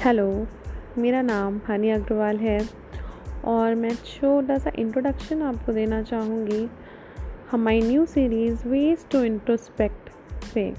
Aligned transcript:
Hello 0.00 0.46
मेरा 0.98 1.20
नाम 1.22 1.58
हनी 1.68 1.90
अग्रवाल 1.90 2.36
है 2.36 2.58
और 3.44 3.74
मैं 3.74 3.94
छोटा 3.96 4.56
सा 4.58 4.70
इंट्रोडक्शन 4.78 5.42
आपको 5.42 5.72
देना 5.72 6.00
चाहूँगी 6.02 6.68
हमारी 7.50 7.80
new 7.82 8.04
series 8.06 8.66
ways 8.68 9.06
to 9.12 9.22
introspect 9.24 10.10
पे। 10.54 10.70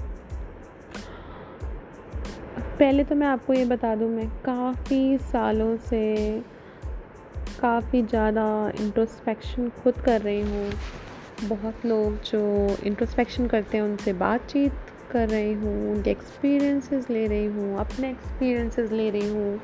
पहले 2.78 3.04
तो 3.04 3.14
मैं 3.14 3.26
आपको 3.26 3.52
ये 3.52 3.64
बता 3.64 3.94
दूँ, 3.94 4.08
मैं 4.08 4.28
काफ़ी 4.44 5.18
सालों 5.18 5.76
से 5.88 6.40
काफ़ी 7.60 8.02
ज़्यादा 8.02 8.46
इंट्रोस्पेक्शन 8.80 9.68
खुद 9.82 10.00
कर 10.04 10.20
रही 10.20 10.40
हूँ। 10.42 10.70
बहुत 11.48 11.86
लोग 11.86 12.22
जो 12.22 12.76
इंट्रोस्पेक्शन 12.84 13.46
करते 13.46 13.76
हैं, 13.78 13.84
उनसे 13.84 14.12
बातचीत 14.14 14.72
कर 15.10 15.28
रही 15.28 15.52
हूँ 15.52 15.92
उनके 15.92 16.10
एक्सपीरियंसेस 16.10 17.10
ले 17.10 17.26
रही 17.26 17.46
हूँ 17.46 17.78
अपने 17.78 18.10
एक्सपीरियंसेस 18.10 18.90
ले 18.92 19.10
रही 19.10 19.28
हूँ 19.28 19.60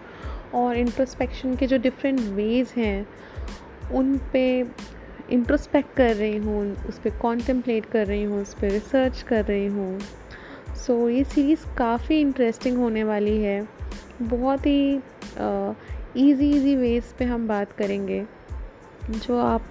और 0.54 0.76
इंट्रोस्पेक्शन 0.76 1.54
के 1.56 1.66
जो 1.66 1.78
डिफरेंट 1.78 2.20
वेज़ 2.20 2.80
हैं 2.80 3.06
उन 3.92 4.18
पे 4.32 4.44
इंट्रोस्पेक्ट 5.30 5.96
कर 5.96 6.14
रही 6.16 6.36
हूँ 6.36 6.86
उस 6.88 6.98
पर 6.98 7.10
कॉन्टम्पलेट 7.10 7.86
कर 7.86 8.06
रही 8.06 8.22
हूँ 8.22 8.42
उस 8.42 8.54
पर 8.54 8.70
रिसर्च 8.70 9.22
कर 9.22 9.44
रही 9.44 9.66
हूँ। 9.66 9.98
सो 10.76 11.02
so, 11.02 11.10
ये 11.10 11.24
सीरीज़ 11.24 11.76
काफ़ी 11.76 12.20
इंटरेस्टिंग 12.20 12.76
होने 12.78 13.04
वाली 13.04 13.36
है। 13.42 13.68
बहुत 14.22 14.66
ही 14.66 14.94
ईजी 16.16 16.50
इजी 16.50 16.76
वेज 16.76 17.04
पे 17.04 17.24
हम 17.24 17.48
बात 17.48 17.72
करेंगे 17.72 18.24
जो 19.10 19.38
आप 19.38 19.64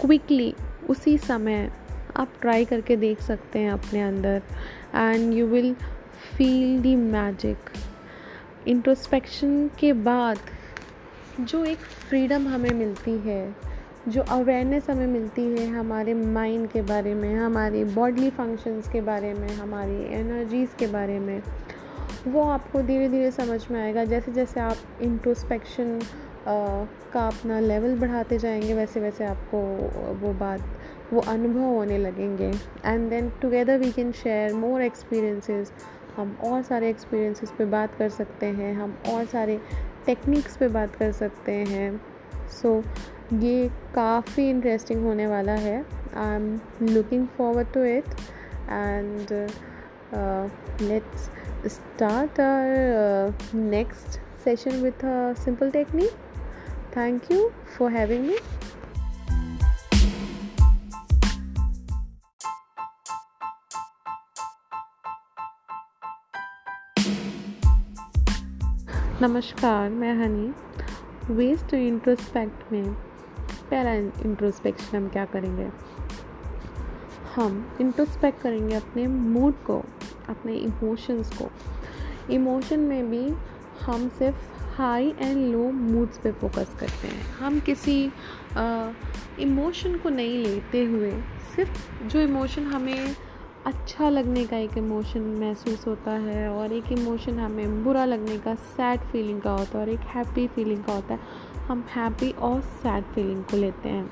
क्विकली 0.00 0.54
उसी 0.90 1.18
समय 1.18 1.70
आप 2.16 2.32
ट्राई 2.40 2.64
करके 2.64 2.96
देख 2.96 3.20
सकते 3.20 3.58
हैं 3.58 3.70
अपने 3.70 4.02
अंदर। 4.02 4.42
And 4.94 5.32
you 5.34 5.46
will 5.46 5.74
feel 6.36 6.80
the 6.80 6.96
magic 6.96 7.58
introspection 8.68 9.70
के 9.78 9.92
बाद 9.92 10.38
जो 11.40 11.64
एक 11.64 11.78
फ्रीडम 12.08 12.46
हमें 12.48 12.70
मिलती 12.70 13.18
है, 13.18 13.54
जो 14.08 14.22
अवेयरनेस 14.22 14.90
हमें 14.90 15.06
मिलती 15.06 15.42
है 15.42 15.66
हमारे 15.66 16.14
माइंड 16.14 16.68
के 16.68 16.82
बारे 16.82 17.14
में, 17.14 17.34
हमारे 17.34 17.84
बॉडली 17.84 18.30
फ़ंक्शंस 18.30 18.88
के 18.88 19.00
बारे 19.00 19.32
में, 19.34 19.48
हमारी 19.48 20.14
एनर्जीज़ 20.14 20.76
के 20.78 20.86
बारे 20.86 21.18
में, 21.18 21.42
वो 22.26 22.42
आपको 22.42 22.82
धीरे 22.82 23.08
धीरे 23.08 23.30
समझ 23.30 23.66
में 23.70 23.80
आएगा। 23.82 24.04
जैसे 24.04 24.32
जैसे 24.32 24.60
आप 24.60 24.76
इंट्रोस्पेक्शन 25.02 26.00
का 27.12 27.26
अपना 27.26 27.60
लेवल 27.60 27.98
बढ़ाते 27.98 28.38
जाएँगे 28.38 28.74
वैसे 28.74 29.00
वैसे 29.00 29.24
आपको 29.24 29.58
वो 30.26 30.32
बात 30.32 30.60
वो 31.12 31.20
अनुभव 31.20 31.60
होने 31.60 31.98
लगेंगे। 31.98 32.50
And 32.84 33.08
then 33.10 33.30
together 33.42 33.78
we 33.78 33.90
can 33.92 34.12
share 34.12 34.54
more 34.54 34.82
experiences 34.82 35.72
हम 36.16 36.36
और 36.44 36.62
सारे 36.62 36.90
एक्सपीरियंसेस 36.90 37.52
पे 37.58 37.64
बात 37.64 37.94
कर 37.98 38.08
सकते 38.08 38.46
हैं। 38.46 38.74
हम 38.74 38.96
और 39.08 39.24
सारे 39.26 39.60
टेक्निक्स 40.06 40.56
पे 40.56 40.68
बात 40.68 40.96
कर 40.96 41.12
सकते 41.12 41.52
हैं। 41.52 42.00
सो 42.52 42.80
so, 42.80 43.42
ये 43.42 43.68
काफ़ी 43.94 44.48
इंटरेस्टिंग 44.50 45.04
होने 45.04 45.26
वाला 45.26 45.52
है। 45.52 45.78
I 46.16 46.34
am 46.36 46.60
looking 46.82 47.26
forward 47.38 47.72
to 47.74 47.84
it 47.84 48.04
and 48.70 49.32
let's 50.82 51.30
start 51.64 52.38
our 52.40 52.78
uh, 53.00 53.32
next 53.54 54.16
session 54.44 54.80
with 54.82 55.02
a 55.04 55.32
simple 55.42 55.70
technique. 55.70 56.16
Thank 56.90 57.30
you 57.30 57.52
for 57.76 57.90
having 57.90 58.24
नमस्कार, 69.22 69.90
मैं 69.90 70.14
हनी। 70.14 71.34
वेस्ट 71.34 71.70
टू 71.70 71.76
इंट्रोस्पेक्ट 71.76 72.72
में 72.72 72.92
पहला 73.70 73.92
इंट्रोस्पेक्शन 73.94 74.96
हम 74.96 75.08
क्या 75.08 75.24
करेंगे? 75.24 75.68
हम 77.34 77.76
इंट्रोस्पेक्ट 77.80 78.40
करेंगे 78.40 78.74
अपने 78.74 79.06
मूड 79.06 79.54
को, 79.64 79.76
अपने 80.28 80.54
इमोशंस 80.54 81.30
को। 81.38 81.50
इमोशन 82.32 82.80
में 82.80 83.10
भी 83.10 83.32
हम 83.82 84.08
सिर्फ़ 84.08 84.50
हाई 84.76 85.14
एंड 85.18 85.52
लो 85.52 85.70
मूड्स 85.70 86.18
पे 86.18 86.32
फोकस 86.32 86.76
करते 86.80 87.08
हैं। 87.08 87.36
हम 87.36 87.60
किसी 87.60 88.12
इमोशन 89.38 89.96
को 89.96 90.08
नहीं 90.08 90.44
लेते 90.44 90.84
हुए 90.84 91.12
सिर्फ़ 91.56 92.06
जो 92.06 92.20
इमोशन 92.20 92.62
हमें 92.62 93.16
अच्छा 93.66 94.08
लगने 94.08 94.44
का 94.46 94.56
एक 94.56 94.76
इमोशन 94.78 95.20
महसूस 95.40 95.86
होता 95.86 96.10
है 96.10 96.48
और 96.50 96.72
एक 96.72 96.90
इमोशन 96.92 97.38
हमें 97.38 97.84
बुरा 97.84 98.04
लगने 98.04 98.38
का 98.38 98.54
सैड 98.54 99.00
फीलिंग 99.00 99.40
का 99.40 99.50
होता 99.50 99.78
है 99.78 99.84
और 99.84 99.90
एक 99.90 100.00
हैप्पी 100.06 100.46
फीलिंग 100.46 100.82
का 100.84 100.92
होता 100.92 101.14
है। 101.14 101.20
हम 101.68 101.84
हैप्पी 101.96 102.30
और 102.30 102.60
सैड 102.60 103.04
फीलिंग 103.04 103.44
को 103.44 103.56
लेते 103.56 103.88
हैं। 103.88 104.10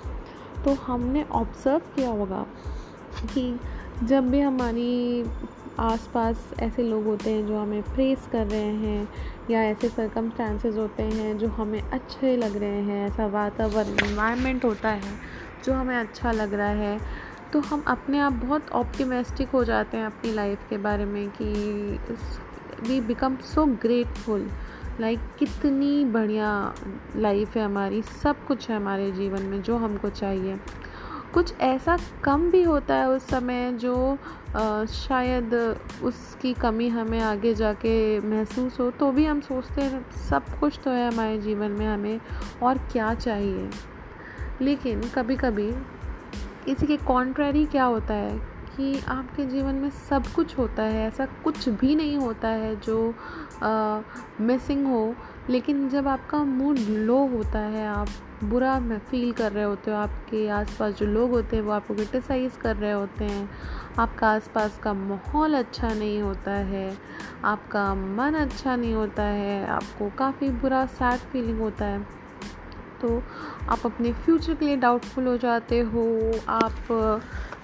तो 0.64 0.74
हमने 0.74 1.24
ऑब्ज़र्व 1.32 1.78
किया 1.96 2.10
होगा 2.10 2.46
कि 3.34 3.58
जब 4.02 4.30
भी 4.30 4.40
हमारी 4.40 5.24
आसपास 5.78 6.50
ऐसे 6.60 6.82
लोग 6.82 7.04
होते 7.04 7.30
हैं 7.30 7.46
जो 7.46 7.58
हमें 7.58 7.82
प्रेस 7.82 8.28
कर 8.32 8.46
रहे 8.46 8.72
हैं 8.76 9.08
या 9.50 9.62
ऐसे 9.62 9.88
सरकमस्टांसेस 9.88 10.76
होते 10.76 11.02
हैं 11.02 11.36
जो 11.38 11.48
हमें 11.48 11.80
अच्छे 11.82 12.36
लग 12.36 12.56
रहे 12.56 12.82
हैं, 12.82 13.06
ऐसा 13.06 13.26
वातावरण 13.26 14.08
इन्वायरमेंट 14.08 14.64
होता 14.64 14.88
है 14.88 15.18
जो 15.64 15.72
हमें 15.72 15.96
अच्छा 15.96 16.32
लग 16.32 16.54
रहा 16.54 16.68
है 16.68 16.98
तो 17.52 17.60
हम 17.60 17.82
अपने 17.86 18.18
आप 18.18 18.32
बहुत 18.32 18.70
ऑप्टिमिस्टिक 18.70 19.48
हो 19.48 19.64
जाते 19.64 19.96
हैं 19.96 20.06
अपनी 20.06 20.32
लाइफ 20.32 20.58
के 20.70 20.78
बारे 20.78 21.04
में 21.04 21.28
कि 21.30 21.52
we 22.88 23.00
become 23.00 23.36
so 23.36 23.66
grateful 23.66 24.50
like 25.00 25.20
कितनी 25.38 26.04
बढ़िया 26.04 26.74
लाइफ 27.16 27.56
है 27.56 27.64
हमारी 27.64 28.02
सब 28.02 28.46
कुछ 28.46 28.68
है 28.70 28.76
हमारे 28.76 29.10
जीवन 29.10 29.42
में 29.42 29.62
जो 29.62 29.76
हमको 29.76 30.08
चाहिए। 30.10 30.60
कुछ 31.34 31.52
ऐसा 31.60 31.98
कम 32.24 32.50
भी 32.50 32.62
होता 32.62 32.94
है 32.94 33.08
उस 33.08 33.28
समय 33.28 33.72
जो 33.72 34.18
आ, 34.56 34.84
शायद 34.84 35.54
उसकी 36.02 36.52
कमी 36.52 36.88
हमें 36.88 37.20
आगे 37.20 37.54
जाके 37.54 38.20
महसूस 38.20 38.80
हो 38.80 38.90
तो 38.90 39.12
भी 39.12 39.24
हम 39.24 39.40
सोचते 39.40 39.82
हैं 39.82 40.10
सब 40.30 40.58
कुछ 40.60 40.78
तो 40.84 40.90
है 40.90 41.12
हमारे 41.12 41.38
जीवन 41.38 41.70
में 41.70 41.86
हमें 41.86 42.20
और 42.62 42.78
क्या 42.78 43.14
चाहिए। 43.14 43.70
लेकिन 44.62 45.00
कभी 45.14 45.36
कभी 45.36 45.72
इसी 46.68 46.86
के 46.86 46.96
कॉन्ट्रेरी 46.96 47.66
क्या 47.66 47.84
होता 47.84 48.14
है? 48.14 48.38
कि 48.70 49.00
आपके 49.08 49.44
जीवन 49.44 49.74
में 49.74 49.90
सब 49.90 50.26
कुछ 50.26 50.56
होता 50.58 50.82
है, 50.82 51.06
ऐसा 51.06 51.26
कुछ 51.44 51.68
भी 51.68 51.94
नहीं 51.94 52.16
होता 52.16 52.48
है 52.48 52.74
जो 52.80 53.14
मिसिंग 54.40 54.86
हो। 54.86 55.14
लेकिन 55.50 55.88
जब 55.88 56.08
आपका 56.08 56.38
मूड 56.38 56.78
लो 56.78 57.16
होता 57.26 57.58
है, 57.58 57.86
आप 57.88 58.08
बुरा 58.44 58.78
फील 59.10 59.32
कर 59.32 59.52
रहे 59.52 59.64
होते 59.64 59.90
हो, 59.90 59.96
आपके 59.96 60.48
आसपास 60.48 60.94
जो 60.94 61.06
लोग 61.06 61.30
होते 61.30 61.56
हैं, 61.56 61.62
वो 61.62 61.72
आपको 61.72 61.94
क्रिटिसाइज़ 61.94 62.58
कर 62.58 62.76
रहे 62.76 62.92
होते 62.92 63.24
हैं। 63.24 63.50
आपका 63.98 64.28
आसपास 64.28 64.78
का 64.82 64.92
माहौल 64.94 65.54
अच्छा 65.54 65.88
नहीं 65.88 66.20
होता 66.22 66.52
है, 66.52 66.96
आपका 67.44 67.94
मन 67.94 68.34
अच्छा 68.34 68.76
नहीं 68.76 68.94
होता 68.94 69.22
है, 69.22 69.66
आपको 69.66 70.10
काफ़ी 70.18 70.48
बुरा 70.50 70.86
सैड 70.86 71.20
फीलिंग 71.32 71.60
होता 71.60 71.84
है। 71.84 72.19
तो 73.00 73.22
आप 73.68 73.86
अपने 73.86 74.12
फ्यूचर 74.14 74.54
के 74.54 74.64
लिए 74.64 74.76
डाउटफुल 74.76 75.26
हो 75.26 75.36
जाते 75.38 75.80
हो, 75.80 76.04
आप 76.48 76.88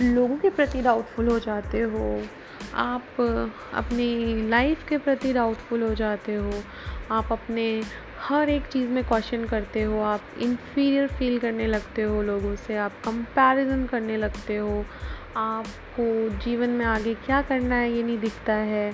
लोगों 0.02 0.36
के 0.36 0.50
प्रति 0.50 0.82
डाउटफुल 0.82 1.28
हो 1.28 1.38
जाते 1.38 1.80
हो, 1.80 2.20
आप 2.74 3.20
अपनी 3.74 4.48
लाइफ 4.48 4.86
के 4.88 4.98
प्रति 4.98 5.32
डाउटफुल 5.32 5.82
हो 5.82 5.94
जाते 5.94 6.34
हो, 6.34 6.52
आप 7.10 7.32
अपने 7.32 7.82
हर 8.20 8.50
एक 8.50 8.66
चीज़ 8.66 8.88
में 8.88 9.02
क्वेश्चन 9.04 9.44
करते 9.44 9.82
हो, 9.82 10.00
आप 10.02 10.20
इन्फीरियर 10.42 11.08
फील 11.08 11.38
करने 11.38 11.66
लगते 11.66 12.02
हो 12.02 12.22
लोगों 12.22 12.54
से, 12.56 12.76
आप 12.76 12.92
कंपैरिजन 13.04 13.84
करने 13.86 14.16
लगते 14.16 14.56
हो, 14.56 14.84
आपको 15.36 16.04
जीवन 16.44 16.70
में 16.70 16.84
आगे 16.86 17.14
क्या 17.26 17.40
करना 17.42 17.74
है 17.74 17.90
ये 17.92 18.02
नहीं 18.02 18.18
दिखता 18.18 18.52
है 18.52 18.90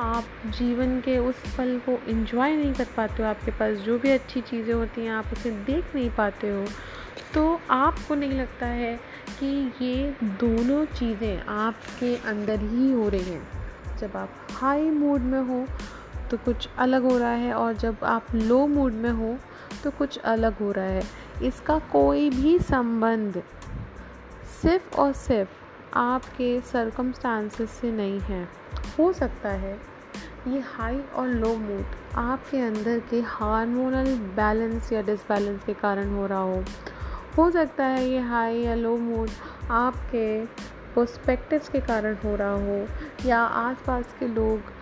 आप 0.00 0.24
जीवन 0.48 1.00
के 1.00 1.16
उस 1.18 1.42
पल 1.56 1.78
को 1.86 1.98
इन्जॉय 2.10 2.54
नहीं 2.56 2.72
कर 2.74 2.86
पाते 2.96 3.22
हो, 3.22 3.28
आपके 3.28 3.50
पास 3.50 3.76
जो 3.76 3.98
भी 3.98 4.10
अच्छी 4.10 4.40
चीज़ें 4.40 4.72
होती 4.74 5.00
हैं, 5.00 5.10
आप 5.10 5.32
उसे 5.32 5.50
देख 5.50 5.94
नहीं 5.94 6.10
पाते 6.10 6.50
हो 6.50 6.64
तो 7.34 7.60
आपको 7.70 8.14
नहीं 8.14 8.32
लगता 8.32 8.66
है 8.66 8.94
कि 9.38 9.46
ये 9.80 10.10
दोनों 10.40 10.84
चीज़ें 10.86 11.42
आपके 11.42 12.14
अंदर 12.28 12.60
ही 12.60 12.90
हो 12.92 13.08
रही 13.08 13.30
हैं। 13.30 13.96
जब 13.98 14.16
आप 14.16 14.46
हाई 14.52 14.90
मूड 14.90 15.20
में 15.22 15.40
हो 15.40 15.64
तो 16.30 16.36
कुछ 16.36 16.68
अलग 16.78 17.02
हो 17.02 17.16
रहा 17.18 17.30
है 17.30 17.52
और 17.54 17.72
जब 17.74 18.04
आप 18.04 18.34
लो 18.34 18.66
मूड 18.66 18.92
में 18.94 19.10
हो 19.10 19.36
तो 19.84 19.90
कुछ 19.90 20.18
अलग 20.18 20.58
हो 20.58 20.70
रहा 20.72 20.84
है। 20.84 21.02
इसका 21.42 21.78
कोई 21.92 22.28
भी 22.30 22.58
संबंध 22.60 23.42
सिर्फ़ 24.62 24.96
और 24.96 25.12
सिर्फ़ 25.12 25.96
आपके 25.98 26.60
सरकमस्टांसेस 26.62 27.70
से 27.70 27.90
नहीं 27.92 28.20
है। 28.20 28.46
हो 28.98 29.12
सकता 29.12 29.48
है। 29.48 29.78
ये 30.48 30.60
हाई 30.66 30.98
और 31.14 31.28
लो 31.28 31.54
मूड 31.56 31.84
आपके 32.18 32.60
अंदर 32.60 32.98
के 33.10 33.20
हार्मोनल 33.20 34.14
बैलेंस 34.36 34.92
या 34.92 35.02
डिसबैलेंस 35.02 35.64
के 35.64 35.74
कारण 35.74 36.14
हो 36.16 36.26
रहा 36.26 36.40
हो। 36.40 36.62
हो 37.38 37.50
सकता 37.50 37.84
है 37.84 38.08
ये 38.08 38.18
हाई 38.22 38.58
या 38.58 38.74
लो 38.74 38.96
मूड 38.98 39.30
आपके 39.72 40.44
पर्सपेक्टिव्स 40.94 41.68
के 41.68 41.80
कारण 41.80 42.16
हो 42.24 42.34
रहा 42.36 42.52
हो 42.52 42.86
या 43.26 43.38
आसपास 43.38 44.14
के 44.20 44.28
लोग 44.28 44.72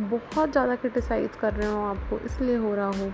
बहुत 0.00 0.52
ज़्यादा 0.52 0.74
क्रिटिसाइज़ 0.74 1.38
कर 1.40 1.52
रहे 1.52 1.70
हो 1.72 1.84
आपको, 1.84 2.18
इसलिए 2.18 2.56
हो 2.56 2.74
रहा 2.74 2.86
हो। 2.88 3.12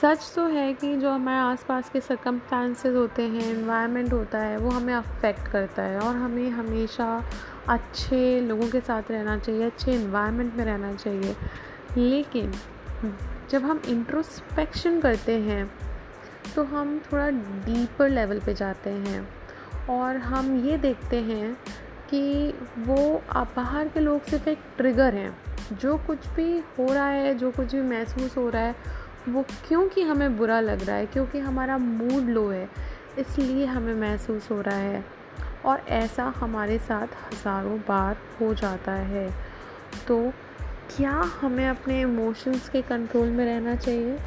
सच 0.00 0.32
तो 0.34 0.46
है 0.46 0.72
कि 0.74 0.96
जो 0.96 1.10
हमारे 1.10 1.38
आसपास 1.40 1.90
के 1.90 2.00
सरकमस्टांसेस 2.00 2.94
होते 2.94 3.22
हैं 3.24 3.50
इन्वायरमेंट 3.50 4.12
होता 4.12 4.38
है, 4.38 4.56
वो 4.56 4.70
हमें 4.70 4.94
अफेक्ट 4.94 5.48
करता 5.48 5.82
है 5.82 5.98
और 6.00 6.16
हमें 6.16 6.48
हमेशा 6.50 7.06
अच्छे 7.68 8.40
लोगों 8.40 8.68
के 8.68 8.80
साथ 8.80 9.02
रहना 9.10 9.38
चाहिए, 9.38 9.64
अच्छे 9.64 9.92
इन्वायरमेंट 9.92 10.54
में 10.54 10.64
रहना 10.64 10.92
चाहिए। 10.94 11.36
लेकिन, 11.96 12.52
जब 13.50 13.62
हम 13.62 13.82
इंट्रोस्पेक्शन 13.88 15.00
करते 15.00 15.38
हैं 15.40 15.70
तो 16.54 16.64
हम 16.64 17.00
थोड़ा 17.12 17.30
डीपर 17.30 18.08
लेवल 18.08 18.40
पे 18.40 18.54
जाते 18.54 18.90
हैं 18.90 19.28
और 19.90 20.16
हम 20.16 20.64
ये 20.64 20.78
देखते 20.78 21.16
हैं 21.16 21.54
कि 22.10 22.54
वो 22.78 23.22
बाहर 23.56 23.88
के 23.88 24.00
लोग 24.00 24.22
सिर्फ़ 24.22 24.48
एक 24.48 24.58
ट्रिगर 24.76 25.14
हैं। 25.14 25.38
जो 25.72 25.98
कुछ 25.98 26.26
भी 26.26 26.58
हो 26.58 26.92
रहा 26.94 27.08
है, 27.08 27.34
जो 27.34 27.50
कुछ 27.50 27.74
भी 27.74 27.82
महसूस 27.82 28.36
हो 28.36 28.48
रहा 28.48 28.62
है, 28.62 28.76
वो 29.28 29.44
क्योंकि 29.68 30.02
हमें 30.02 30.36
बुरा 30.36 30.60
लग 30.60 30.86
रहा 30.86 30.96
है, 30.96 31.06
क्योंकि 31.06 31.38
हमारा 31.38 31.78
मूड 31.78 32.22
लो 32.22 32.48
है, 32.48 32.70
इसलिए 33.18 33.66
हमें 33.66 33.94
महसूस 33.94 34.50
हो 34.50 34.60
रहा 34.60 34.76
है। 34.76 35.21
और 35.66 35.84
ऐसा 35.88 36.24
हमारे 36.36 36.78
साथ 36.78 37.06
हज़ारों 37.26 37.78
बार 37.78 38.16
हो 38.40 38.52
जाता 38.54 38.92
है। 38.92 39.28
तो 40.08 40.18
क्या 40.96 41.12
हमें 41.40 41.68
अपने 41.68 42.00
इमोशंस 42.00 42.68
के 42.68 42.82
कंट्रोल 42.82 43.28
में 43.28 43.44
रहना 43.44 43.74
चाहिए? 43.76 44.18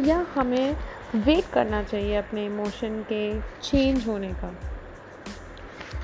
या 0.00 0.26
हमें 0.34 0.76
वेट 1.14 1.44
करना 1.52 1.82
चाहिए 1.82 2.16
अपने 2.16 2.46
इमोशन 2.46 3.02
के 3.02 3.40
चेंज 3.40 4.06
होने 4.06 4.32
का? 4.34 4.54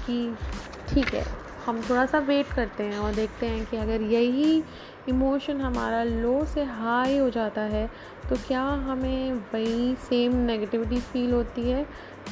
कि 0.06 0.34
ठीक 0.88 1.14
है, 1.14 1.24
हम 1.66 1.80
थोड़ा 1.82 2.06
सा 2.06 2.18
वेट 2.18 2.46
करते 2.46 2.84
हैं 2.84 2.98
और 2.98 3.14
देखते 3.14 3.46
हैं 3.46 3.64
कि 3.66 3.76
अगर 3.76 4.02
यही 4.02 4.62
इमोशन 5.08 5.60
हमारा 5.60 6.02
लो 6.02 6.44
से 6.44 6.64
हाई 6.64 7.18
हो 7.18 7.30
जाता 7.30 7.60
है 7.60 7.86
तो 8.30 8.36
क्या 8.36 8.62
हमें 8.62 9.32
वही 9.32 9.94
सेम 9.94 10.34
नेगेटिविटी 10.36 11.00
फील 11.00 11.32
होती 11.32 11.70
है? 11.70 11.86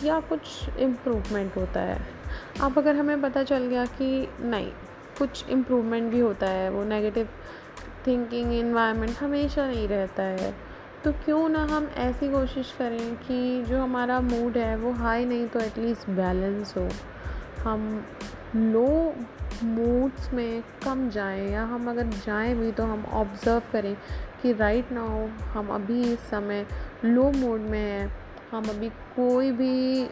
या 0.04 0.18
कुछ 0.20 0.78
इम्प्रूवमेंट 0.78 1.56
होता 1.56 1.80
है? 1.80 2.00
अब 2.60 2.78
अगर 2.78 2.96
हमें 2.96 3.20
पता 3.22 3.42
चल 3.42 3.66
गया 3.66 3.84
कि 3.86 4.28
नहीं, 4.40 4.70
कुछ 5.18 5.48
इम्प्रूवमेंट 5.48 6.10
भी 6.12 6.20
होता 6.20 6.46
है, 6.46 6.70
वो 6.70 6.84
नेगेटिव 6.84 7.28
थिंकिंग 8.06 8.52
इन्वायरमेंट 8.52 9.16
हमेशा 9.18 9.66
नहीं 9.66 9.88
रहता 9.88 10.22
है 10.22 10.54
तो 11.04 11.12
क्यों 11.24 11.48
ना 11.48 11.62
हम 11.64 11.88
ऐसी 11.96 12.28
कोशिश 12.32 12.74
करें 12.78 13.16
कि 13.16 13.64
जो 13.64 13.80
हमारा 13.80 14.20
मूड 14.20 14.56
है, 14.58 14.76
वो 14.76 14.92
हाई 14.92 15.24
नहीं 15.24 15.46
तो 15.48 15.60
एटलीस्ट 15.60 16.10
बैलेंस 16.10 16.74
हो। 16.76 16.88
हम 17.64 18.04
लो 18.56 19.14
मूड्स 19.64 20.32
में 20.32 20.62
कम 20.84 21.08
जाएँ, 21.10 21.48
या 21.50 21.64
हम 21.64 21.90
अगर 21.90 22.06
जाएँ 22.26 22.54
भी 22.54 22.72
तो 22.72 22.84
हम 22.84 23.04
ऑब्ज़र्व 23.12 23.62
करें 23.72 23.94
कि 24.42 24.52
राइट 24.52 24.92
नाउ 24.92 25.26
हम 25.52 25.68
अभी 25.68 26.00
इस 26.02 26.18
समय 26.20 26.66
लो 27.04 27.30
मूड 27.32 27.60
में 27.60 27.78
हैं। 27.78 28.25
हम 28.56 28.68
अभी 28.68 28.88
कोई 28.88 29.50
भी 29.52 30.04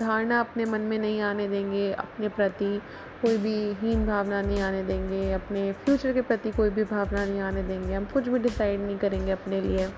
धारणा 0.00 0.40
अपने 0.40 0.64
मन 0.64 0.80
में 0.80 0.98
नहीं 0.98 1.20
आने 1.20 1.48
देंगे, 1.48 1.92
अपने 1.92 2.28
प्रति 2.28 2.78
कोई 3.22 3.36
भी 3.36 3.54
हीन 3.80 4.06
भावना 4.06 4.40
नहीं 4.42 4.60
आने 4.60 4.82
देंगे, 4.82 5.32
अपने 5.32 5.72
फ्यूचर 5.72 6.12
के 6.12 6.20
प्रति 6.20 6.50
कोई 6.50 6.70
भी 6.70 6.84
भावना 6.84 7.24
नहीं 7.24 7.40
आने 7.40 7.62
देंगे, 7.62 7.94
हम 7.94 8.04
कुछ 8.04 8.28
भी 8.28 8.38
डिसाइड 8.38 8.80
नहीं 8.80 8.98
करेंगे 8.98 9.32
अपने 9.32 9.60
लिए। 9.60 9.88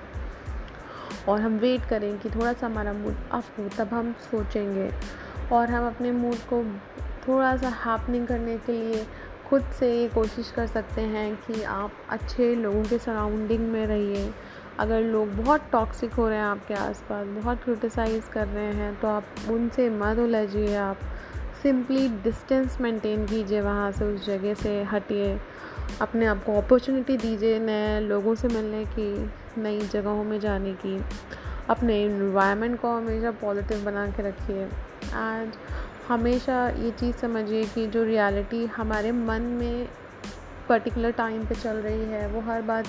और 1.29 1.41
हम 1.41 1.57
वेट 1.59 1.89
करें 1.91 2.19
कि 2.19 2.31
थोड़ा 2.31 2.53
सा 2.53 2.67
हमारा 2.67 2.93
मूड 2.93 3.15
अप 3.33 3.45
हो, 3.59 3.69
तब 3.79 3.89
हम 3.89 4.13
सोचेंगे। 4.13 4.91
और 5.53 5.71
हम 5.71 5.87
अपने 5.87 6.13
मूड 6.13 6.37
को 6.53 6.63
थोड़ा 7.29 7.57
सा 7.57 7.69
हैपनिंग 7.69 8.27
करने 8.27 8.57
के 8.57 8.73
लिए 8.73 9.07
खुद 9.49 9.63
से 9.79 9.93
ये 10.01 10.09
कोशिश 10.09 10.51
कर 10.51 10.67
सकते 10.67 11.01
हैं 11.01 11.35
कि 11.37 11.63
आप 11.63 11.93
अच्छे 12.11 12.55
लोगों 12.55 12.83
के 12.85 12.99
सराउंडिंग 12.99 13.69
में 13.69 13.87
रहिए। 13.87 14.31
अगर 14.79 15.01
लोग 15.01 15.35
बहुत 15.35 15.63
टॉक्सिक 15.73 16.13
हो 16.13 16.29
रहे 16.29 16.39
हैं 16.39 16.45
आपके 16.45 16.75
आसपास, 16.75 17.27
बहुत 17.27 17.63
क्रिटिसाइज़ 17.65 18.31
कर 18.33 18.47
रहे 18.47 18.65
हैं 18.65 19.01
तो 19.01 19.09
आप 19.09 19.25
उनसे 19.51 19.91
मत 19.91 20.19
उलझिए 20.19 20.77
आप। 20.77 20.99
सिंपली 21.63 22.09
डिस्टेंस 22.09 22.81
मेंटेन 22.81 23.27
कीजिए 23.27 23.61
वहाँ 23.61 23.93
से, 23.93 24.05
उस 24.05 24.27
जगह 24.27 24.55
से 24.55 24.83
हटिए। 24.83 25.41
अपने 26.03 26.27
आप 26.27 26.45
को 26.45 26.59
अपॉर्चुनिटी 26.59 27.17
दीजिए 27.17 27.59
नए 27.59 28.01
लोगों 28.01 28.35
से 28.35 28.49
मिलने 28.49 28.85
की, 28.85 29.31
नई 29.61 29.81
जगहों 29.81 30.25
में 30.25 30.41
जाने 30.41 30.73
की। 30.73 31.05
अपने 31.71 32.05
इन्वायरमेंट 32.05 32.81
को 32.81 32.91
हमेशा 32.91 33.31
पॉजिटिव 33.31 33.85
बना 33.85 34.07
के 34.07 34.23
रखिए। 34.23 34.63
एंड 35.15 35.53
हमेशा 36.09 36.69
ये 36.69 36.91
चीज़ 36.91 37.17
समझिए 37.17 37.65
कि 37.65 37.87
जो 37.87 38.05
रियलिटी 38.05 38.67
हमारे 38.67 39.13
मन 39.13 39.43
में 39.43 39.89
पर्टिकुलर 40.69 41.11
टाइम 41.11 41.45
पे 41.45 41.55
चल 41.55 41.77
रही 41.77 42.05
है, 42.05 42.29
वो 42.29 42.41
हर 42.41 42.63
बात 42.63 42.85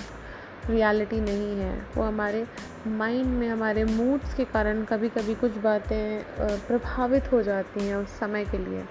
रियलिटी 0.70 1.20
नहीं 1.20 1.58
है। 1.58 1.74
वो 1.96 2.02
हमारे 2.02 2.46
माइंड 2.88 3.26
में, 3.28 3.48
हमारे 3.48 3.84
मूड्स 3.84 4.34
के 4.34 4.44
कारण 4.46 4.84
कभी 4.84 5.08
कभी 5.08 5.34
कुछ 5.34 5.56
बातें 5.58 6.22
प्रभावित 6.66 7.32
हो 7.32 7.42
जाती 7.42 7.86
हैं 7.86 7.96
उस 7.96 8.18
समय 8.18 8.44
के 8.44 8.58
लिए। 8.58 8.84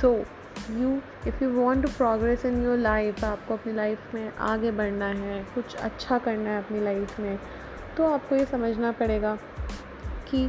So 0.00 0.12
you 0.70 0.96
if 1.26 1.42
you 1.44 1.50
want 1.52 1.82
to 1.82 1.88
progress 1.96 2.44
in 2.44 2.62
your 2.64 2.78
life 2.78 3.24
आपको 3.24 3.54
अपनी 3.54 3.72
लाइफ 3.72 4.14
में 4.14 4.32
आगे 4.44 4.70
बढ़ना 4.72 5.06
है, 5.06 5.42
कुछ 5.54 5.74
अच्छा 5.76 6.18
करना 6.18 6.50
है 6.50 6.58
अपनी 6.58 6.80
लाइफ 6.80 7.20
में 7.20 7.38
तो 7.96 8.06
आपको 8.06 8.34
ये 8.36 8.44
समझना 8.44 8.92
पड़ेगा 8.92 9.36
कि 10.30 10.46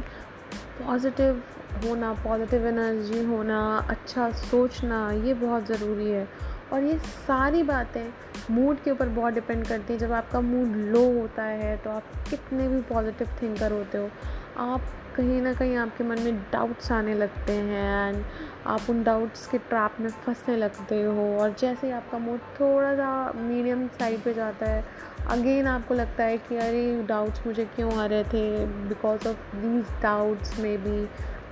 पॉजिटिव 0.78 1.42
होना 1.84 2.12
पॉजिटिव 2.24 2.66
एनर्जी 2.66 3.22
होना 3.24 3.60
अच्छा 3.90 4.30
सोचना, 4.32 5.10
ये 5.14 5.34
बहुत 5.34 5.66
ज़रूरी 5.66 6.10
है। 6.10 6.26
और 6.72 6.84
ये 6.84 6.98
सारी 6.98 7.62
बातें 7.62 8.06
मूड 8.50 8.82
के 8.82 8.90
ऊपर 8.90 9.08
बहुत 9.08 9.34
डिपेंड 9.34 9.66
करती 9.66 9.92
हैं। 9.92 10.00
जब 10.00 10.12
आपका 10.12 10.40
मूड 10.40 10.76
लो 10.86 11.04
होता 11.20 11.42
है 11.42 11.76
तो 11.76 11.90
आप 11.90 12.12
कितने 12.30 12.68
भी 12.68 12.80
पॉजिटिव 12.84 13.28
थिंकर 13.42 13.72
होते 13.72 13.98
हो, 13.98 14.10
आप 14.58 14.80
कहीं 15.16 15.40
ना 15.42 15.52
कहीं 15.52 15.76
आपके 15.76 16.04
मन 16.04 16.20
में 16.20 16.38
डाउट्स 16.52 16.90
आने 16.92 17.14
लगते 17.14 17.52
हैं 17.52 18.08
एंड 18.08 18.24
आप 18.66 18.90
उन 18.90 19.02
डाउट्स 19.04 19.46
के 19.46 19.58
ट्रैप 19.60 19.96
में 20.00 20.08
फंसने 20.26 20.56
लगते 20.56 21.02
हो। 21.02 21.24
और 21.38 21.54
जैसे 21.60 21.86
ही 21.86 21.92
आपका 21.92 22.18
मूड 22.18 22.40
थोड़ा 22.60 22.94
सा 22.94 23.32
मीडियम 23.36 23.86
साइड 23.88 24.22
पे 24.24 24.34
जाता 24.34 24.66
है 24.66 24.84
अगेन 25.30 25.66
आपको 25.66 25.94
लगता 25.94 26.24
है 26.24 26.36
कि 26.38 26.56
अरे 26.56 27.02
डाउट्स 27.08 27.46
मुझे 27.46 27.64
क्यों 27.66 27.92
आ 27.94 28.06
रहे 28.06 28.24
थे? 28.24 28.66
बिकॉज़ 28.66 29.28
ऑफ़ 29.28 29.56
दीज 29.56 30.02
डाउट्स 30.02 30.58
में 30.60 30.84
बी 30.84 31.00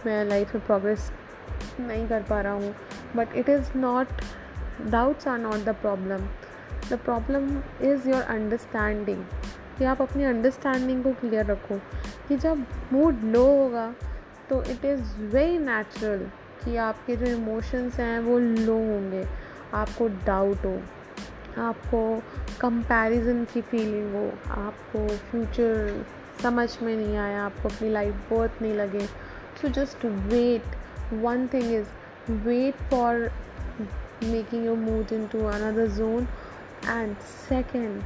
मैं 0.07 0.25
लाइफ 0.25 0.55
में 0.55 0.65
प्रोग्रेस 0.67 1.11
नहीं 1.81 2.07
कर 2.09 2.23
पा 2.23 2.41
रहा 2.41 2.53
हूँ। 2.53 2.75
But 3.17 3.35
it 3.37 3.49
is 3.49 3.77
not 3.79 4.23
doubts 4.83 5.29
are 5.29 5.39
not 5.39 5.65
the 5.65 5.75
problem 5.83 6.27
the 6.91 6.99
problem 7.05 7.49
is 7.83 8.09
your 8.09 8.23
understanding 8.23 9.25
कि 9.79 9.85
आप 9.85 10.03
अपनी 10.03 10.25
अंडरस्टैंडिंग 10.25 11.03
को 11.05 11.13
क्लियर 11.13 11.47
रखो 11.47 11.79
कि 12.29 12.37
जब 12.37 12.65
मूड 12.93 13.23
लो 13.25 13.45
होगा 13.47 13.95
तो 14.51 14.63
इट 14.63 14.85
इज़ 14.85 15.17
वेरी 15.33 15.59
नेचुरल 15.59 16.27
कि 16.65 16.77
आपके 16.77 17.17
जो 17.17 17.27
इमोशंस 17.27 17.99
हैं 18.01 18.19
वो 18.21 18.39
लो 18.39 18.75
होंगे। 18.75 19.25
आपको 19.75 20.09
डाउट 20.27 20.65
हो, 20.65 20.79
आपको 21.59 22.23
कंपैरिजन 22.61 23.45
की 23.45 23.61
फीलिंग 23.61 24.15
हो, 24.15 24.27
आपको 24.51 25.07
फ्यूचर 25.09 26.05
समझ 26.43 26.69
में 26.83 26.97
नहीं 26.97 27.17
आया, 27.17 27.45
आपको 27.45 27.69
अपनी 27.69 27.91
लाइफ 27.91 28.31
बहुत 28.31 28.63
नहीं 28.63 28.75
लगे। 28.75 29.07
So 29.61 29.69
just 29.69 30.05
wait 30.05 30.77
one 31.13 31.47
thing 31.47 31.73
is 31.75 31.87
wait 32.31 32.75
for 32.93 33.31
making 34.23 34.65
your 34.65 34.77
mood 34.77 35.13
into 35.13 35.49
another 35.49 35.89
zone. 35.89 36.27
And 36.89 37.17
second, 37.49 38.03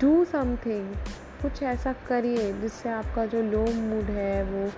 do 0.00 0.12
something, 0.34 0.84
कुछ 1.42 1.62
ऐसा 1.62 1.92
करिए 2.08 2.52
जिससे 2.52 2.88
आपका 2.88 3.26
जो 3.26 3.42
लो 3.42 3.64
मूड 3.72 4.04
है 4.04 4.44
वो 4.44 4.68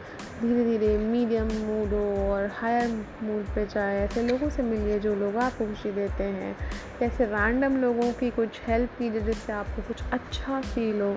धीरे 0.41 0.65
धीरे 0.65 0.97
मीडियम 0.99 1.47
मूड 1.47 1.89
हो 1.89 2.33
और 2.33 2.47
हायर 2.47 2.89
मूड 3.23 3.45
पे 3.55 3.67
जाए। 3.67 3.99
ऐसे 4.01 4.23
लोगों 4.23 4.51
से 4.51 4.63
मिलिए 4.63 4.99
जो 4.99 5.15
लोग 5.15 5.37
आपको 5.37 5.67
खुशी 5.67 5.93
देते 5.93 6.25
हैं। 6.25 6.57
ऐसे 7.03 7.25
रैंडम 7.25 7.77
लोगों 7.77 8.13
की 8.13 8.31
कुछ 8.31 8.61
हेल्प 8.67 8.91
कीजिए 8.99 9.21
जिससे 9.21 9.53
आपको 9.53 9.83
कुछ 9.83 10.03
अच्छा 10.13 10.61
फील 10.61 11.01
हो। 11.01 11.17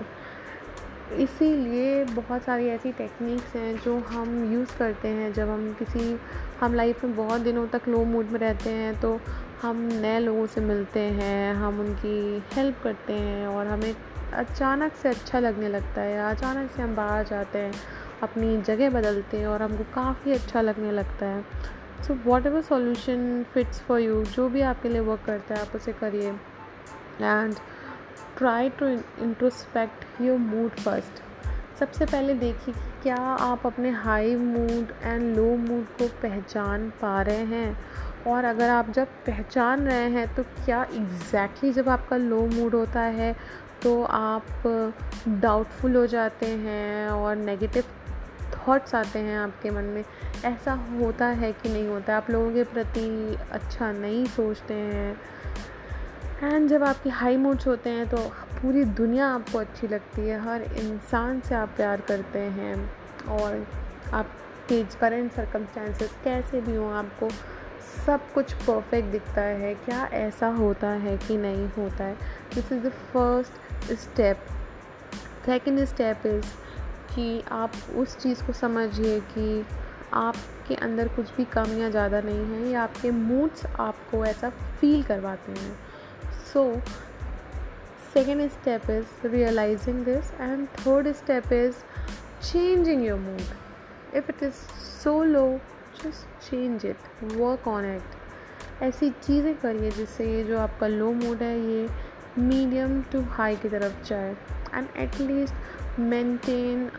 इसीलिए 1.12 2.04
बहुत 2.04 2.42
सारी 2.42 2.66
ऐसी 2.68 2.92
टेक्निक्स 2.92 3.54
हैं 3.56 3.76
जो 3.76 3.96
हम 4.08 4.52
यूज़ 4.52 4.76
करते 4.78 5.08
हैं। 5.08 5.32
जब 5.32 5.48
हम 5.48 5.72
किसी, 5.78 6.18
हम 6.60 6.74
लाइफ 6.74 7.04
में 7.04 7.14
बहुत 7.16 7.40
दिनों 7.40 7.66
तक 7.66 7.88
लो 7.88 8.04
मूड 8.04 8.30
में 8.30 8.38
रहते 8.40 8.70
हैं 8.70 9.00
तो 9.00 9.18
हम 9.62 9.76
नए 9.92 10.18
लोगों 10.20 10.46
से 10.46 10.60
मिलते 10.60 11.00
हैं, 11.00 11.54
हम 11.54 11.80
उनकी 11.80 12.42
हेल्प 12.52 12.80
करते 12.84 13.12
हैं 13.12 13.46
और 13.46 13.66
हमें 13.66 13.94
अचानक 14.34 14.92
से 14.92 15.08
अच्छा 15.08 15.38
लगने 15.38 15.68
लगता 15.68 16.00
है। 16.00 16.18
अचानक 16.30 16.70
से 16.70 16.82
हम 16.82 16.94
बाहर 16.96 17.24
जाते 17.24 17.58
हैं, 17.58 17.72
अपनी 18.22 18.60
जगह 18.62 18.90
बदलते 18.90 19.36
हैं 19.36 19.46
और 19.46 19.62
हमको 19.62 19.84
काफ़ी 19.94 20.32
अच्छा 20.32 20.60
लगने 20.60 20.90
लगता 20.92 21.26
है। 21.26 21.44
So 22.06 22.14
whatever 22.46 22.62
solution 22.62 23.44
fits 23.54 23.80
for 23.80 24.00
you 24.00 24.22
जो 24.24 24.48
भी 24.48 24.60
आपके 24.62 24.88
लिए 24.88 25.00
वर्क 25.00 25.22
करता 25.26 25.54
है, 25.54 25.60
आप 25.60 25.76
उसे 25.76 25.92
करिए। 25.92 26.30
And 27.20 27.54
try 28.38 28.68
to 28.70 28.86
introspect 28.86 30.20
your 30.20 30.38
mood 30.38 30.70
first 30.70 31.22
सबसे 31.80 32.06
पहले 32.06 32.34
देखिए 32.34 32.74
कि 32.74 32.80
क्या 33.02 33.16
आप 33.16 33.66
अपने 33.66 33.90
high 33.90 34.34
mood 34.36 34.92
and 35.02 35.36
low 35.36 35.44
mood 35.56 35.84
को 35.98 36.06
पहचान 36.22 36.88
पा 36.90 37.22
रहे 37.22 37.44
हैं। 37.44 37.76
और 38.26 38.44
अगर 38.44 38.70
आप 38.70 38.90
जब 38.90 39.06
पहचान 39.26 39.86
रहे 39.86 40.08
हैं 40.10 40.34
तो 40.34 40.42
क्या 40.42 40.82
एग्जैक्टली 40.82 41.70
exactly 41.70 41.72
जब 41.72 41.88
आपका 41.88 42.16
लो 42.16 42.40
मूड 42.46 42.74
होता 42.74 43.00
है 43.00 43.34
तो 43.82 44.02
आप 44.04 44.62
डाउटफुल 45.28 45.96
हो 45.96 46.06
जाते 46.06 46.46
हैं 46.46 47.08
और 47.08 47.36
नेगेटिव 47.36 47.84
थॉट्स 48.54 48.94
आते 48.94 49.18
हैं 49.18 49.38
आपके 49.38 49.70
मन 49.70 49.84
में। 49.84 50.04
ऐसा 50.44 50.72
होता 50.72 51.26
है 51.26 51.52
कि 51.52 51.68
नहीं 51.68 51.88
होता? 51.88 52.16
आप 52.16 52.30
लोगों 52.30 52.52
के 52.52 52.64
प्रति 52.64 53.36
अच्छा 53.52 53.92
नहीं 53.92 54.24
सोचते 54.26 54.74
हैं। 54.74 55.16
एंड 56.42 56.68
जब 56.68 56.82
आपके 56.84 57.10
हाई 57.10 57.36
मूड्स 57.36 57.66
होते 57.66 57.90
हैं 57.90 58.08
तो 58.08 58.16
पूरी 58.54 58.84
दुनिया 58.84 59.28
आपको 59.28 59.58
अच्छी 59.58 59.88
लगती 59.88 60.28
है। 60.28 60.40
हर 60.40 60.62
इंसान 60.62 61.40
से 61.40 61.54
आप 61.54 61.68
प्यार 61.76 62.00
करते 62.00 62.38
हैं। 62.38 62.74
और 63.30 63.66
आपके 64.12 64.82
करेंट 65.00 65.32
सर्कमस्टांसेस 65.32 66.14
कैसे 66.24 66.60
भी 66.60 66.74
हों, 66.74 66.92
आपको 66.92 67.28
सब 68.06 68.32
कुछ 68.34 68.52
परफेक्ट 68.52 69.08
दिखता 69.08 69.40
है। 69.40 69.74
क्या 69.74 70.04
ऐसा 70.14 70.46
होता 70.48 70.88
है 70.88 71.16
कि 71.18 71.36
नहीं 71.36 71.68
होता 71.68 72.04
है? 72.04 72.14
This 72.54 72.72
is 72.72 72.82
the 72.82 72.92
first 73.12 73.92
step 73.94 74.46
second 75.46 75.84
step 75.84 76.26
is 76.26 76.46
कि 77.14 77.42
आप 77.52 77.72
उस 77.96 78.16
चीज़ 78.18 78.44
को 78.44 78.52
समझिए 78.52 79.18
कि 79.30 79.64
आपके 80.14 80.74
अंदर 80.74 81.08
कुछ 81.08 81.34
भी 81.36 81.44
कम 81.44 81.78
या 81.78 81.88
ज़्यादा 81.90 82.20
नहीं 82.20 82.44
है, 82.46 82.68
या 82.68 82.82
आपके 82.82 83.10
मूड्स 83.10 83.66
आपको 83.66 84.24
ऐसा 84.24 84.50
फील 84.50 85.02
करवाते 85.02 85.52
हैं। 85.52 85.72
So 86.54 86.64
second 88.14 88.48
step 88.50 88.90
is 88.90 89.26
realising 89.26 90.04
this 90.04 90.32
and 90.40 90.66
third 90.78 91.12
step 91.12 91.52
is 91.52 91.76
changing 92.42 93.04
your 93.06 93.18
mood 93.20 94.16
if 94.16 94.30
it 94.30 94.42
is 94.42 94.54
so 95.02 95.22
low 95.24 95.46
just 96.02 96.50
change 96.50 96.86
it 96.86 97.22
work 97.22 97.68
on 97.68 97.94
it 97.94 98.82
ऐसी 98.82 99.10
चीज़ें 99.10 99.54
करिए 99.58 99.90
जिससे 99.90 100.24
ये 100.32 100.42
जो 100.44 100.58
आपका 100.58 100.86
लो 100.86 101.12
मूड 101.12 101.42
है, 101.42 101.58
ये 101.60 101.88
मीडियम 102.38 103.00
टू 103.12 103.20
हाई 103.30 103.56
की 103.56 103.68
तरफ़ 103.68 104.02
जाए. 104.08 104.30
And 104.74 104.88
at least 104.96 105.98
maintain 105.98 106.90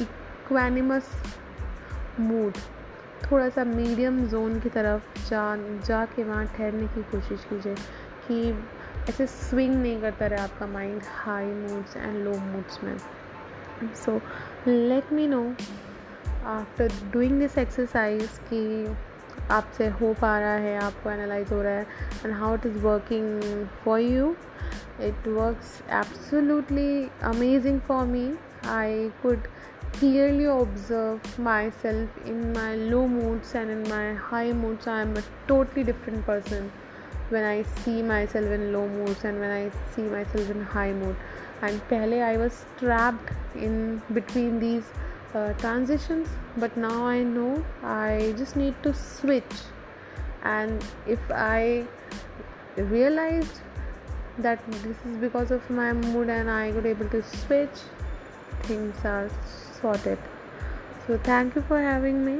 equanimous 0.00 1.10
mood 2.20 2.58
थोड़ा 3.24 3.48
सा 3.48 3.64
मीडियम 3.64 4.18
जोन 4.28 4.58
की 4.60 4.68
तरफ़ 4.68 5.28
जा 5.28 5.44
जा 5.86 6.04
के 6.06 6.24
वहाँ 6.24 6.46
ठहरने 6.46 6.86
की 6.86 7.02
कोशिश 7.10 7.44
कीजिए 7.50 7.74
कि 8.26 8.50
ऐसे 9.10 9.26
स्विंग 9.26 9.74
नहीं 9.74 10.00
करता 10.00 10.26
रहे 10.26 10.40
आपका 10.40 10.66
mind 10.66 11.00
high 11.16 11.46
moods 11.46 11.96
and 11.96 12.24
low 12.24 12.34
moods 12.40 12.82
में। 12.84 12.96
So 14.04 14.20
let 14.68 15.12
me 15.12 15.26
know 15.26 15.42
after 16.46 16.92
doing 17.12 17.38
this 17.40 17.58
exercise 17.58 18.28
कि 18.52 18.96
आपसे 19.50 19.88
हो 19.88 20.12
पा 20.20 20.38
रहा 20.38 20.52
है, 20.52 20.78
आपको 20.80 21.10
एनालाइज 21.10 21.52
हो 21.52 21.62
रहा 21.62 21.72
है 21.72 21.86
and 22.24 22.34
how 22.34 22.54
it 22.54 22.66
is 22.66 22.78
working 22.78 23.66
for 23.84 24.00
you 24.00 24.34
it 25.00 25.28
works 25.28 25.70
absolutely 26.00 27.22
amazing 27.24 27.80
for 27.80 28.04
me 28.06 28.26
I 28.68 29.10
could 29.24 29.48
clearly 29.98 30.44
observe 30.44 31.38
myself 31.38 32.08
in 32.24 32.52
my 32.52 32.74
low 32.74 33.06
moods 33.08 33.54
and 33.54 33.70
in 33.70 33.82
my 33.88 34.14
high 34.14 34.52
moods. 34.52 34.86
I 34.86 35.02
am 35.02 35.16
a 35.16 35.22
totally 35.46 35.84
different 35.84 36.24
person 36.26 36.70
when 37.30 37.44
i 37.44 37.62
see 37.62 38.02
myself 38.02 38.50
in 38.56 38.72
low 38.72 38.86
moods 38.86 39.24
and 39.24 39.40
when 39.40 39.50
i 39.50 39.70
see 39.94 40.02
myself 40.02 40.50
in 40.50 40.62
high 40.62 40.92
mood. 40.92 41.16
And 41.62 41.80
pehle 41.88 42.22
i 42.22 42.36
was 42.36 42.64
trapped 42.78 43.30
in 43.54 44.02
between 44.12 44.58
these 44.60 44.84
uh, 45.34 45.52
transitions 45.54 46.28
but 46.58 46.76
now 46.76 47.06
i 47.06 47.22
know 47.22 47.64
i 47.82 48.34
just 48.38 48.56
need 48.56 48.82
to 48.82 48.94
switch. 48.94 49.60
And 50.42 50.84
if 51.06 51.30
i 51.30 51.86
realized 52.76 53.60
that 54.38 54.64
this 54.72 54.96
is 55.06 55.16
because 55.18 55.50
of 55.50 55.68
my 55.70 55.92
mood 55.92 56.28
and 56.28 56.50
I 56.50 56.72
got 56.72 56.86
able 56.86 57.08
to 57.10 57.22
switch 57.22 57.82
things 58.66 59.04
are 59.04 59.28
sorted 59.80 60.18
so 61.06 61.18
thank 61.18 61.54
you 61.54 61.62
for 61.62 61.78
having 61.78 62.24
me 62.24 62.36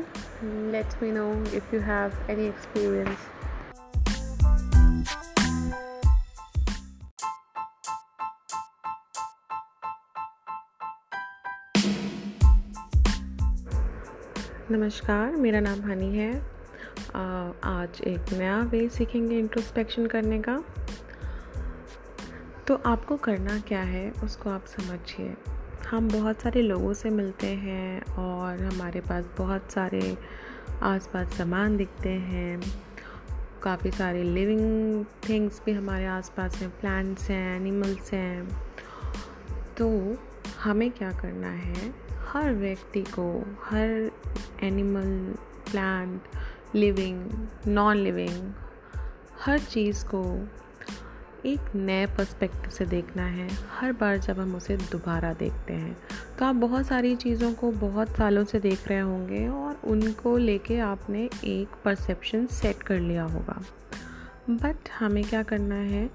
let 0.72 1.00
me 1.02 1.10
know 1.10 1.30
if 1.52 1.72
you 1.72 1.80
have 1.80 2.12
any 2.28 2.46
experience 2.46 3.30
नमस्कार 14.70 15.36
मेरा 15.36 15.60
नाम 15.60 15.80
हनी 15.90 16.16
है 16.18 16.30
आज 17.64 18.00
एक 18.06 18.32
नया 18.32 18.58
वे 18.72 18.88
सीखेंगे 18.88 19.38
introspection 19.38 20.06
करने 20.06 20.40
का 20.48 20.56
तो 22.68 22.80
आपको 22.86 23.16
करना 23.26 23.58
क्या 23.68 23.82
है 23.82 24.10
उसको 24.24 24.50
आप 24.50 24.66
समझिए 24.66 25.34
हम 25.94 26.08
बहुत 26.08 26.40
सारे 26.40 26.62
लोगों 26.62 26.92
से 26.92 27.10
मिलते 27.10 27.46
हैं 27.46 28.02
और 28.14 28.62
हमारे 28.62 29.00
पास 29.00 29.24
बहुत 29.38 29.72
सारे 29.72 30.18
आसपास 30.82 31.28
सामान 31.28 31.76
दिखते 31.76 32.08
हैं। 32.08 32.62
काफ़ी 33.62 33.90
सारे 33.90 34.22
लिविंग 34.22 35.04
थिंग्स 35.28 35.62
भी 35.66 35.72
हमारे 35.72 36.06
आसपास 36.06 36.56
हैं 36.56 36.80
प्लांट्स 36.80 37.30
हैं 37.30 37.56
एनिमल्स 37.56 38.12
हैं। 38.12 38.50
तो 39.78 40.16
हमें 40.60 40.90
क्या 40.90 41.12
करना 41.12 41.48
है? 41.48 41.94
हर 42.12 42.52
व्यक्ति 42.52 43.02
को, 43.02 43.56
हर 43.64 44.10
animal 44.62 45.34
plant 45.70 46.20
living 46.74 47.46
non 47.66 47.96
living 47.96 48.52
हर 49.40 49.58
चीज़ 49.58 50.04
को 50.04 50.48
एक 51.46 51.60
नए 51.74 52.06
पर्सपेक्टिव 52.06 52.70
से 52.70 52.86
देखना 52.86 53.22
है। 53.22 53.48
हर 53.70 53.92
बार 53.92 54.18
जब 54.18 54.40
हम 54.40 54.54
उसे 54.54 54.76
दोबारा 54.76 55.32
देखते 55.32 55.72
हैं 55.72 55.96
तो 56.38 56.44
आप 56.44 56.54
बहुत 56.54 56.86
सारी 56.86 57.16
चीज़ों 57.16 57.52
को 57.54 57.72
बहुत 57.72 58.08
सालों 58.08 58.44
से 58.44 58.60
देख 58.60 58.88
रहे 58.88 59.00
होंगे 59.00 59.48
और 59.48 59.80
उनको 59.84 60.36
लेके 60.36 60.78
आपने 60.78 61.30
एक 61.44 61.68
परसेप्शन 61.84 62.46
सेट 62.46 62.82
कर 62.82 63.00
लिया 63.00 63.22
होगा। 63.22 63.62
बट 64.50 64.76
हमें 64.98 65.24
क्या 65.24 65.42
करना 65.42 65.74
है? 65.74 66.10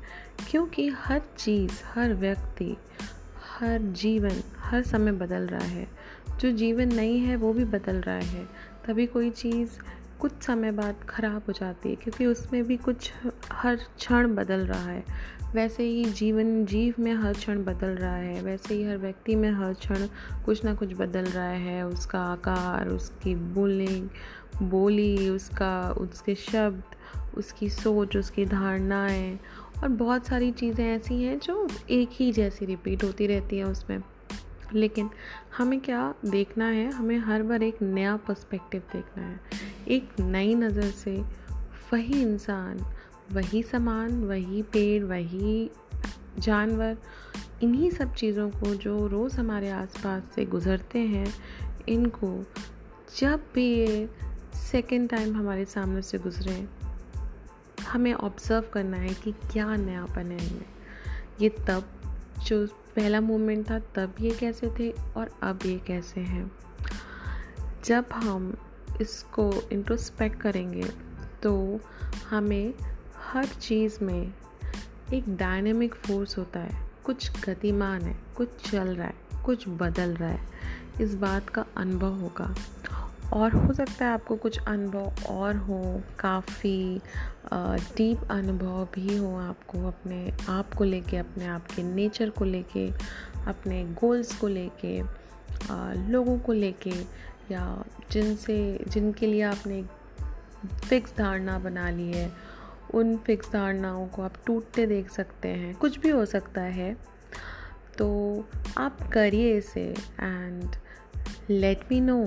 क्योंकि 0.51 0.87
हर 0.87 1.21
चीज़, 1.37 1.71
हर 1.85 2.13
व्यक्ति, 2.13 2.77
हर 3.59 3.81
जीवन, 3.81 4.43
हर 4.57 4.83
समय 4.83 5.11
बदल 5.11 5.47
रहा 5.47 5.65
है। 5.65 5.87
जो 6.39 6.51
जीवन 6.51 6.95
नहीं 6.95 7.19
है, 7.19 7.35
वो 7.35 7.53
भी 7.53 7.65
बदल 7.65 7.95
रहा 7.95 8.15
है। 8.15 8.47
तभी 8.87 9.05
कोई 9.05 9.29
चीज़ 9.29 9.69
कुछ 10.19 10.31
समय 10.43 10.71
बाद 10.71 10.95
ख़राब 11.09 11.41
हो 11.47 11.53
जाती 11.53 11.89
है, 11.89 11.95
क्योंकि 11.95 12.25
उसमें 12.25 12.63
भी 12.63 12.77
कुछ 12.77 13.11
हर 13.51 13.75
क्षण 13.75 14.35
बदल 14.35 14.59
रहा 14.59 14.89
है। 14.89 15.03
वैसे 15.55 15.83
ही 15.83 16.05
जीवन, 16.05 16.65
जीव 16.65 16.93
में 16.99 17.13
हर 17.13 17.33
क्षण 17.33 17.63
बदल 17.63 17.87
रहा 17.87 18.15
है, 18.15 18.41
वैसे 18.41 18.75
ही 18.75 18.83
हर 18.83 18.97
व्यक्ति 18.97 19.35
में 19.35 19.51
हर 19.51 19.73
क्षण 19.73 20.07
कुछ 20.45 20.65
ना 20.65 20.73
कुछ 20.73 20.93
बदल 20.93 21.25
रहा 21.25 21.49
है। 21.49 21.87
उसका 21.87 22.19
आकार, 22.19 22.87
उसकी 22.87 23.35
बोलने, 23.35 24.09
बोली, 24.61 25.29
उसका, 25.29 25.91
उसके 25.91 26.35
शब्द, 26.35 26.83
उसकी 27.37 27.69
सोच, 27.69 28.17
उसकी 28.17 28.45
धारणाएँ 28.45 29.39
और 29.83 29.89
बहुत 29.89 30.25
सारी 30.25 30.51
चीज़ें 30.51 30.95
ऐसी 30.95 31.23
हैं 31.23 31.39
जो 31.39 31.67
एक 31.89 32.09
ही 32.11 32.31
जैसी 32.31 32.65
रिपीट 32.65 33.03
होती 33.03 33.27
रहती 33.27 33.57
हैं 33.57 33.65
उसमें। 33.65 34.03
लेकिन 34.73 35.09
हमें 35.57 35.79
क्या 35.81 36.15
देखना 36.25 36.65
है? 36.65 36.91
हमें 36.91 37.17
हर 37.17 37.43
बार 37.43 37.63
एक 37.63 37.81
नया 37.81 38.15
पर्सपेक्टिव 38.15 38.81
देखना 38.93 39.23
है। 39.23 39.39
एक 39.87 40.09
नई 40.19 40.55
नज़र 40.55 40.91
से 40.91 41.23
वही 41.93 42.21
इंसान, 42.21 42.85
वही 43.31 43.63
सामान, 43.63 44.23
वही 44.23 44.61
पेड़, 44.61 45.03
वही 45.03 45.71
जानवर, 46.39 46.97
इन्हीं 47.63 47.89
सब 47.89 48.13
चीज़ों 48.13 48.49
को 48.49 48.75
जो 48.75 49.07
रोज़ 49.07 49.39
हमारे 49.39 49.69
आसपास 49.69 50.23
से 50.35 50.45
गुज़रते 50.45 50.99
हैं, 50.99 51.33
इनको 51.89 52.45
जब 53.19 53.43
भी 53.55 53.75
ये 53.75 54.09
सेकेंड 54.53 55.09
टाइम 55.09 55.35
हमारे 55.35 55.65
सामने 55.65 56.01
से 56.01 56.17
गुजरे, 56.17 56.67
हमें 57.83 58.13
ऑब्ज़र्व 58.13 58.63
करना 58.73 58.97
है 58.97 59.13
कि 59.13 59.31
क्या 59.31 59.75
नयापन 59.75 60.31
है 60.31 60.47
इनमें। 60.47 60.65
ये 61.41 61.49
तब 61.49 61.83
जो 62.43 62.67
पहला 62.99 63.21
मोमेंट 63.21 63.69
था, 63.69 63.79
तब 63.79 64.13
ये 64.21 64.31
कैसे 64.31 64.69
थे 64.79 64.91
और 64.91 65.39
अब 65.43 65.59
ये 65.65 65.77
कैसे 65.77 66.21
हैं? 66.21 66.51
जब 67.85 68.05
हम 68.13 68.57
इसको 69.01 69.53
इंट्रोस्पेक्ट 69.71 70.41
करेंगे 70.41 70.83
तो 71.43 71.79
हमें 72.29 72.73
हर 73.17 73.45
चीज़ 73.45 74.03
में 74.03 74.33
एक 75.13 75.37
डायनेमिक 75.37 75.95
फोर्स 75.95 76.37
होता 76.37 76.59
है। 76.59 76.91
कुछ 77.03 77.45
गतिमान 77.45 78.01
है, 78.01 78.19
कुछ 78.37 78.71
चल 78.71 78.95
रहा 78.95 79.07
है, 79.07 79.43
कुछ 79.45 79.65
बदल 79.67 80.09
रहा 80.09 80.29
है। 80.29 80.47
इस 81.01 81.15
बात 81.15 81.49
का 81.49 81.65
अनुभव 81.77 82.13
होगा। 82.13 82.55
और 83.33 83.53
हो 83.53 83.73
सकता 83.73 84.05
है 84.05 84.11
आपको 84.11 84.35
कुछ 84.35 84.59
अनुभव 84.59 85.27
और 85.29 85.55
हो, 85.57 86.01
काफ़ी 86.19 87.01
डीप 87.53 88.31
अनुभव 88.31 88.87
भी 88.95 89.17
हो 89.17 89.35
आपको 89.37 89.85
अपने 89.87 90.31
आप 90.49 90.73
को 90.73 90.83
लेके, 90.83 91.17
अपने 91.17 91.45
आप 91.47 91.71
के 91.71 91.83
नेचर 91.83 92.29
को 92.29 92.45
लेके, 92.45 92.87
अपने 93.47 93.83
गोल्स 94.01 94.35
को 94.35 94.47
लेके 94.47 94.97
लोगों 96.11 96.37
को 96.39 96.53
लेके, 96.53 96.93
या 97.51 97.83
जिनसे, 98.11 98.57
जिनके 98.87 99.27
लिए 99.27 99.41
आपने 99.41 99.83
फिक्स 100.85 101.15
धारणा 101.17 101.57
बना 101.59 101.89
ली 101.89 102.11
है, 102.11 102.31
उन 102.93 103.15
फिक्स 103.17 103.51
धारणाओं 103.51 104.07
को 104.07 104.21
आप 104.21 104.33
टूटते 104.45 104.85
देख 104.87 105.09
सकते 105.11 105.47
हैं, 105.47 105.73
कुछ 105.75 105.99
भी 105.99 106.09
हो 106.09 106.25
सकता 106.25 106.61
है। 106.61 106.95
तो 107.97 108.07
आप 108.77 109.01
करिए 109.13 109.57
इसे 109.57 109.83
एंड 110.19 110.75
लेट 111.49 111.81
मी 111.91 111.99
नो 112.01 112.25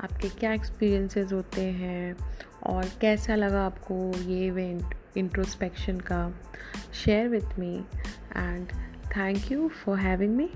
आपके 0.00 0.28
क्या 0.28 0.52
एक्सपीरियंसेस 0.52 1.32
होते 1.32 1.62
हैं? 1.62 2.16
और 2.62 2.84
कैसा 3.00 3.34
लगा 3.34 3.66
आपको 3.66 3.94
ये 4.18 4.46
इवेंट 4.46 4.94
इंट्रोस्पेक्शन 5.16 5.96
का? 5.96 6.34
Share 7.04 7.28
with 7.28 7.58
me 7.58 7.84
and 8.36 8.68
thank 9.16 9.52
you 9.52 9.68
for 9.68 9.98
having 9.98 10.36
me 10.36 10.50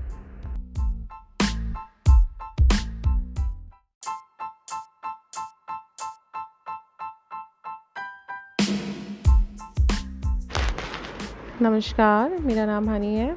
नमस्कार, 11.62 12.38
मेरा 12.38 12.66
नाम 12.66 12.90
हनी 12.90 13.14
है। 13.14 13.36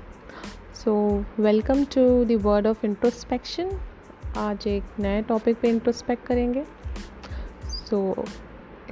So 0.76 1.26
welcome 1.40 1.84
to 1.86 2.26
the 2.26 2.32
word 2.32 2.68
of 2.68 2.86
introspection 2.86 3.70
आज 4.38 4.66
एक 4.68 4.84
नए 5.00 5.22
टॉपिक 5.22 5.58
पे 5.62 5.70
इंट्रोस्पेक्ट 5.70 6.26
करेंगे। 6.26 6.64
So 7.68 8.26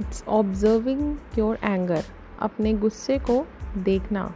it's 0.00 0.22
observing 0.28 1.38
your 1.38 1.58
anger 1.64 2.04
अपने 2.40 2.72
गुस्से 2.72 3.18
को 3.18 3.44
देखना। 3.76 4.32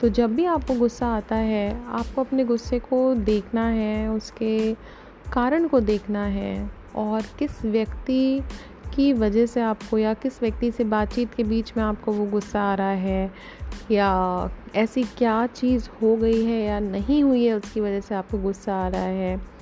तो 0.00 0.08
जब 0.08 0.34
भी 0.34 0.44
आपको 0.44 0.74
गुस्सा 0.74 1.06
आता 1.06 1.36
है, 1.36 1.84
आपको 1.88 2.20
अपने 2.20 2.44
गुस्से 2.44 2.78
को 2.78 3.14
देखना 3.14 3.66
है, 3.66 4.08
उसके 4.08 4.74
कारण 5.32 5.68
को 5.68 5.80
देखना 5.80 6.24
है, 6.24 6.70
और 6.96 7.22
किस 7.38 7.64
व्यक्ति 7.64 8.42
की 8.94 9.12
वजह 9.12 9.46
से 9.46 9.60
आपको 9.60 9.98
या 9.98 10.14
किस 10.14 10.40
व्यक्ति 10.42 10.70
से 10.72 10.84
बातचीत 10.84 11.34
के 11.34 11.44
बीच 11.44 11.72
में 11.76 11.82
आपको 11.84 12.12
वो 12.12 12.26
गुस्सा 12.26 12.62
आ 12.62 12.74
रहा 12.74 12.90
है, 12.90 13.32
या 13.90 14.50
ऐसी 14.74 15.04
क्या 15.18 15.46
चीज़ 15.46 15.88
हो 16.02 16.16
गई 16.16 16.44
है 16.44 16.60
या 16.64 16.78
नहीं 16.80 17.22
हुई 17.22 17.44
है 17.44 17.54
उसकी 17.54 17.80
वजह 17.80 18.00
से 18.00 18.14
आपको 18.14 18.38
गुस्सा 18.38 18.76
आ 18.76 18.88
रहा 18.88 19.00
है 19.00 19.59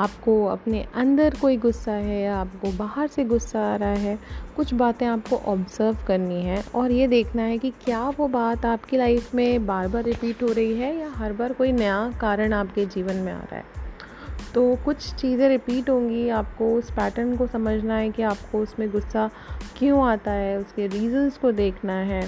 आपको 0.00 0.44
अपने 0.46 0.84
अंदर 0.94 1.34
कोई 1.40 1.56
गुस्सा 1.56 1.92
है 1.92 2.20
या 2.22 2.36
आपको 2.36 2.70
बाहर 2.76 3.06
से 3.06 3.24
गुस्सा 3.24 3.60
आ 3.72 3.76
रहा 3.76 3.88
है, 3.88 4.18
कुछ 4.56 4.74
बातें 4.74 5.06
आपको 5.06 5.36
ऑब्ज़र्व 5.46 6.04
करनी 6.06 6.42
है 6.42 6.62
और 6.74 6.92
ये 6.92 7.06
देखना 7.08 7.42
है 7.42 7.58
कि 7.58 7.70
क्या 7.84 8.08
वो 8.10 8.28
बात 8.28 8.66
आपकी 8.66 8.96
लाइफ 8.96 9.34
में 9.34 9.66
बार 9.66 9.88
बार 9.88 10.02
रिपीट 10.02 10.42
हो 10.42 10.52
रही 10.52 10.74
है 10.74 10.96
या 10.98 11.10
हर 11.10 11.32
बार 11.32 11.52
कोई 11.52 11.72
नया 11.72 12.10
कारण 12.20 12.52
आपके 12.52 12.86
जीवन 12.86 13.16
में 13.16 13.32
आ 13.32 13.38
रहा 13.38 13.56
है। 13.56 13.78
तो 14.54 14.74
कुछ 14.84 15.12
चीज़ें 15.14 15.48
रिपीट 15.48 15.90
होंगी, 15.90 16.28
आपको 16.28 16.74
उस 16.74 16.90
पैटर्न 16.90 17.36
को 17.36 17.46
समझना 17.46 17.96
है 17.96 18.10
कि 18.10 18.22
आपको 18.22 18.58
उसमें 18.58 18.90
गुस्सा 18.90 19.28
क्यों 19.78 20.06
आता 20.08 20.30
है, 20.30 20.58
उसके 20.58 20.86
रीज़न्स 20.86 21.36
को 21.38 21.52
देखना 21.52 21.92
है। 21.92 22.26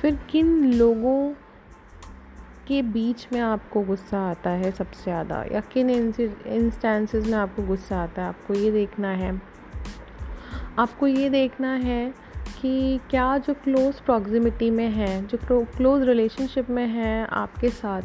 फिर 0.00 0.18
किन 0.30 0.72
लोगों 0.74 1.32
के 2.70 2.80
बीच 2.84 3.26
में 3.32 3.38
आपको 3.40 3.80
गुस्सा 3.82 4.18
आता 4.20 4.50
है 4.52 4.70
सबसे 4.70 5.02
ज़्यादा, 5.02 5.42
या 5.52 5.60
किन 5.72 5.90
इंस्टेंसेस 5.90 7.26
में 7.26 7.36
आपको 7.38 7.62
गुस्सा 7.62 8.02
आता 8.02 8.22
है, 8.22 8.28
आपको 8.28 8.54
ये 8.54 8.70
देखना 8.70 9.08
है। 9.12 9.40
आपको 10.78 11.06
ये 11.06 11.28
देखना 11.30 11.72
है 11.74 12.12
कि 12.60 13.00
क्या 13.10 13.36
जो 13.38 13.54
क्लोज़ 13.54 14.02
प्रॉक्सिमिटी 14.02 14.70
में 14.70 14.88
है, 14.90 15.26
जो 15.26 15.64
क्लोज़ 15.76 16.04
रिलेशनशिप 16.04 16.70
में 16.70 16.86
है 16.86 17.26
आपके 17.26 17.68
साथ, 17.70 18.02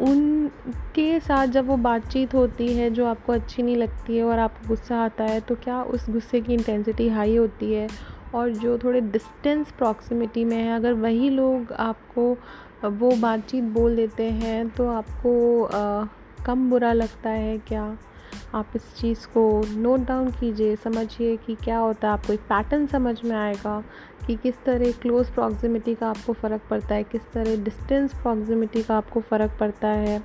उनके 0.00 1.18
साथ 1.20 1.46
जब 1.46 1.66
वो 1.66 1.76
बातचीत 1.76 2.34
होती 2.34 2.72
है, 2.74 2.90
जो 2.90 3.06
आपको 3.06 3.32
अच्छी 3.32 3.62
नहीं 3.62 3.76
लगती 3.76 4.16
है 4.16 4.24
और 4.24 4.38
आपको 4.38 4.68
गुस्सा 4.68 5.04
आता 5.04 5.24
है 5.24 5.40
तो 5.40 5.54
क्या 5.54 5.82
उस 5.84 6.10
गुस्से 6.10 6.40
की 6.40 6.54
इंटेंसिटी 6.54 7.08
हाई 7.08 7.36
होती 7.36 7.72
है? 7.72 7.88
और 8.34 8.50
जो 8.52 8.78
थोड़े 8.78 9.00
डिस्टेंस 9.00 9.70
प्रॉक्सिमिटी 9.72 10.44
में 10.44 10.56
है, 10.56 10.74
अगर 10.76 10.92
वही 10.94 11.30
लोग 11.30 11.72
आपको 11.72 12.36
वो 12.84 13.10
बातचीत 13.10 13.64
बोल 13.64 13.96
देते 13.96 14.30
हैं 14.30 14.68
तो 14.68 14.88
आपको 14.88 15.64
आ, 15.64 16.06
कम 16.46 16.70
बुरा 16.70 16.92
लगता 16.92 17.30
है 17.30 17.58
क्या? 17.58 17.98
आप 18.54 18.72
इस 18.76 18.94
चीज़ 18.96 19.26
को 19.26 19.62
नोट 19.68 20.00
डाउन 20.00 20.30
कीजिए 20.30 20.76
समझिए 20.76 21.36
कि 21.36 21.54
क्या 21.54 21.78
होता 21.78 22.08
है 22.08 22.12
आपको 22.14 22.32
एक 22.32 22.40
पैटर्न 22.40 22.86
समझ 22.86 23.24
में 23.24 23.36
आएगा 23.36 23.84
कि 24.26 24.36
किस 24.36 24.54
तरह 24.64 24.92
क्लोज़ 24.92 25.32
प्रॉक्सिमिटी 25.32 25.94
का 25.94 26.08
आपको 26.08 26.32
फ़र्क 26.32 26.62
पड़ता 26.70 26.94
है 26.94 27.02
किस 27.02 27.22
तरह 27.32 27.64
डिस्टेंस 27.64 28.14
प्रॉक्सिमिटी 28.14 28.82
का 28.82 28.96
आपको 28.96 29.20
फ़र्क 29.20 29.56
पड़ता 29.60 29.88
है 29.88 30.22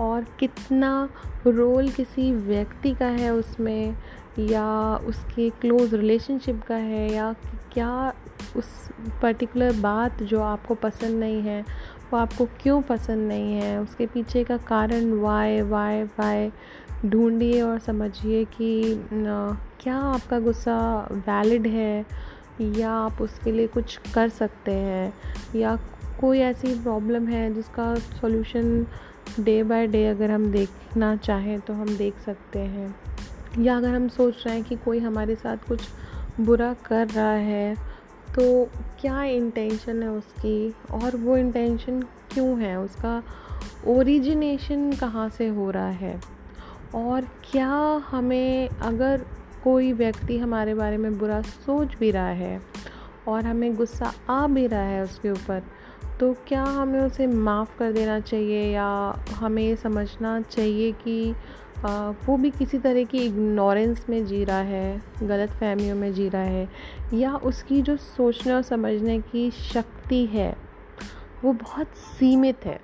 और 0.00 0.24
कितना 0.38 1.08
रोल 1.46 1.88
किसी 1.88 2.32
व्यक्ति 2.32 2.94
का 2.94 3.06
है 3.06 3.30
उसमें 3.30 3.96
या 4.40 4.96
उसके 5.06 5.48
क्लोज़ 5.50 5.94
रिलेशनशिप 5.96 6.62
का 6.62 6.74
है 6.74 7.10
या 7.12 7.32
क्या 7.72 8.12
उस 8.56 8.66
पर्टिकुलर 9.22 9.72
बात 9.72 10.22
जो 10.22 10.40
आपको 10.42 10.74
पसंद 10.74 11.18
नहीं 11.20 11.40
है, 11.42 11.60
वो 12.12 12.18
आपको 12.18 12.46
क्यों 12.60 12.80
पसंद 12.82 13.28
नहीं 13.28 13.54
है? 13.54 13.80
उसके 13.80 14.06
पीछे 14.06 14.44
का 14.44 14.56
कारण 14.56 15.12
वाई 15.12 15.60
वाई 15.62 16.02
वाई 16.02 16.50
ढूंढिए 17.06 17.60
और 17.62 17.78
समझिए 17.78 18.44
कि 18.44 19.04
क्या 19.80 19.96
आपका 19.96 20.38
गुस्सा 20.38 20.78
वैलिड 21.12 21.66
है 21.66 22.04
या 22.60 22.90
आप 22.90 23.20
उसके 23.22 23.52
लिए 23.52 23.66
कुछ 23.66 23.98
कर 24.14 24.28
सकते 24.28 24.72
हैं? 24.72 25.12
या 25.56 25.76
कोई 26.20 26.38
ऐसी 26.38 26.74
प्रॉब्लम 26.82 27.26
है 27.28 27.52
जिसका 27.54 27.94
सॉल्यूशन 27.94 28.86
डे 29.40 29.62
बाय 29.62 29.86
डे 29.86 30.06
अगर 30.06 30.30
हम 30.30 30.50
देखना 30.52 31.14
चाहें 31.16 31.58
तो 31.60 31.72
हम 31.72 31.96
देख 31.96 32.18
सकते 32.18 32.58
हैं। 32.58 32.94
या 33.60 33.76
अगर 33.76 33.94
हम 33.94 34.08
सोच 34.08 34.46
रहे 34.46 34.54
हैं 34.54 34.64
कि 34.64 34.76
कोई 34.76 34.98
हमारे 34.98 35.34
साथ 35.34 35.56
कुछ 35.68 35.80
बुरा 36.40 36.74
कर 36.74 37.08
रहा 37.08 37.32
है 37.32 37.74
तो 38.38 38.64
क्या 39.00 39.22
इंटेंशन 39.22 40.02
है 40.02 40.08
उसकी? 40.08 40.74
और 40.90 41.16
वो 41.16 41.36
इंटेंशन 41.36 42.00
क्यों 42.02 42.60
है? 42.60 42.78
उसका 42.80 43.22
ओरिजिनेशन 43.86 44.92
कहाँ 44.92 45.28
से 45.28 45.48
हो 45.48 45.70
रहा 45.70 45.88
है? 45.88 46.20
और 46.94 47.20
क्या 47.50 47.68
हमें 48.10 48.68
अगर 48.68 49.24
कोई 49.64 49.92
व्यक्ति 49.92 50.38
हमारे 50.38 50.74
बारे 50.74 50.96
में 50.96 51.18
बुरा 51.18 51.42
सोच 51.42 51.96
भी 52.00 52.10
रहा 52.10 52.28
है 52.28 52.62
और 53.28 53.44
हमें 53.44 53.74
गुस्सा 53.74 54.12
आ 54.30 54.46
भी 54.46 54.66
रहा 54.66 54.82
है 54.82 55.02
उसके 55.02 55.30
ऊपर 55.30 55.62
तो 56.20 56.32
क्या 56.32 56.64
हमें 56.64 57.00
उसे 57.00 57.26
माफ़ 57.26 57.78
कर 57.78 57.92
देना 57.92 58.20
चाहिए 58.20 58.74
या 58.74 59.18
हमें 59.32 59.76
समझना 59.76 60.40
चाहिए 60.40 60.92
कि 60.92 61.34
वो 61.86 62.36
भी 62.36 62.50
किसी 62.50 62.78
तरह 62.78 63.04
की 63.04 63.18
इग्नोरेंस 63.18 64.06
में 64.08 64.26
जी 64.26 64.44
रहा 64.44 64.58
है, 64.58 65.02
गलत 65.22 65.50
फहमियों 65.50 65.96
में 65.96 66.12
जी 66.12 66.28
रहा 66.28 66.42
है, 66.42 66.68
या 67.14 67.36
उसकी 67.36 67.82
जो 67.82 67.96
सोचने 67.96 68.52
और 68.52 68.62
समझने 68.62 69.20
की 69.20 69.50
शक्ति 69.50 70.26
है, 70.26 70.56
वो 71.44 71.52
बहुत 71.52 71.86
सीमित 71.86 72.66
है। 72.66 72.80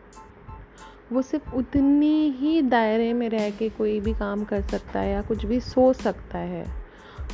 वो 1.12 1.22
सिर्फ़ 1.22 1.54
उतनी 1.54 2.30
ही 2.30 2.62
दायरे 2.62 3.12
में 3.12 3.28
रह 3.28 3.50
के 3.50 3.68
कोई 3.68 4.00
भी 4.00 4.14
काम 4.14 4.44
कर 4.44 4.62
सकता 4.62 5.00
है 5.00 5.12
या 5.12 5.22
कुछ 5.22 5.46
भी 5.46 5.60
सोच 5.60 5.96
सकता 5.96 6.38
है। 6.38 6.84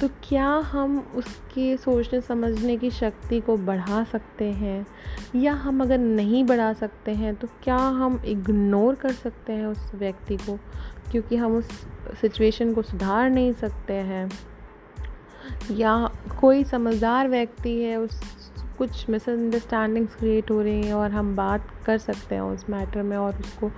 तो 0.01 0.09
क्या 0.09 0.47
हम 0.47 1.13
उसके 1.15 1.77
सोचने, 1.77 2.21
समझने 2.21 2.77
की 2.77 2.91
शक्ति 2.91 3.41
को 3.41 3.57
बढ़ा 3.57 4.05
सकते 4.05 4.45
हैं? 4.45 4.87
या 5.37 5.53
हम 5.53 5.81
अगर 5.81 5.99
नहीं 5.99 6.45
बढ़ा 6.45 6.73
सकते 6.73 7.11
हैं 7.11 7.35
तो 7.35 7.49
क्या 7.63 7.77
हम 7.77 8.23
इग्नोर 8.27 8.95
कर 8.95 9.13
सकते 9.13 9.53
हैं 9.53 9.67
उस 9.67 9.95
व्यक्ति 9.95 10.37
को? 10.37 10.59
क्योंकि 11.11 11.37
हम 11.37 11.57
उस 11.57 11.69
सिचुएशन 12.21 12.75
को 12.75 12.83
सुधार 12.83 13.31
नहीं 13.31 13.53
सकते 13.53 13.93
हैं। 13.93 14.31
या 15.71 16.11
कोई 16.41 16.65
समझदार 16.65 17.29
व्यक्ति 17.29 17.83
है 17.83 17.97
उस 17.97 18.21
कुछ 18.79 19.09
मिसअंडरस्टैंडिंग्स 19.11 20.15
क्रिएट 20.15 20.51
हो 20.51 20.61
रही 20.63 20.83
हैं 20.83 20.95
और 20.95 21.11
हम 21.11 21.37
बात 21.37 21.67
कर 21.87 21.99
सकते 21.99 22.35
हैं 22.35 22.43
उस 22.43 22.71
मैटर 22.71 23.03
में 23.03 23.17
और 23.17 23.37
उसको 23.37 23.71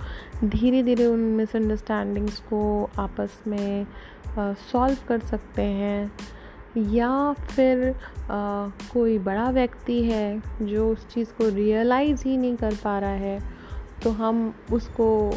धीरे 0.43 0.83
धीरे 0.83 1.05
उन 1.05 1.19
मिसअंडरस्टैंडिंग्स 1.19 2.39
को 2.39 2.89
आपस 2.99 3.39
में 3.47 3.87
सॉल्व 4.39 4.97
कर 5.07 5.19
सकते 5.19 5.61
हैं। 5.61 6.11
या 6.77 7.33
फिर 7.33 7.89
आ, 7.89 8.67
कोई 8.93 9.17
बड़ा 9.19 9.49
व्यक्ति 9.49 10.03
है 10.03 10.41
जो 10.61 10.91
उस 10.91 11.07
चीज़ 11.07 11.29
को 11.29 11.49
रियलाइज़ 11.49 12.23
ही 12.25 12.37
नहीं 12.37 12.55
कर 12.55 12.73
पा 12.73 12.99
रहा 12.99 13.09
है 13.09 13.39
तो 14.03 14.11
हम 14.11 14.53
उसको 14.73 15.35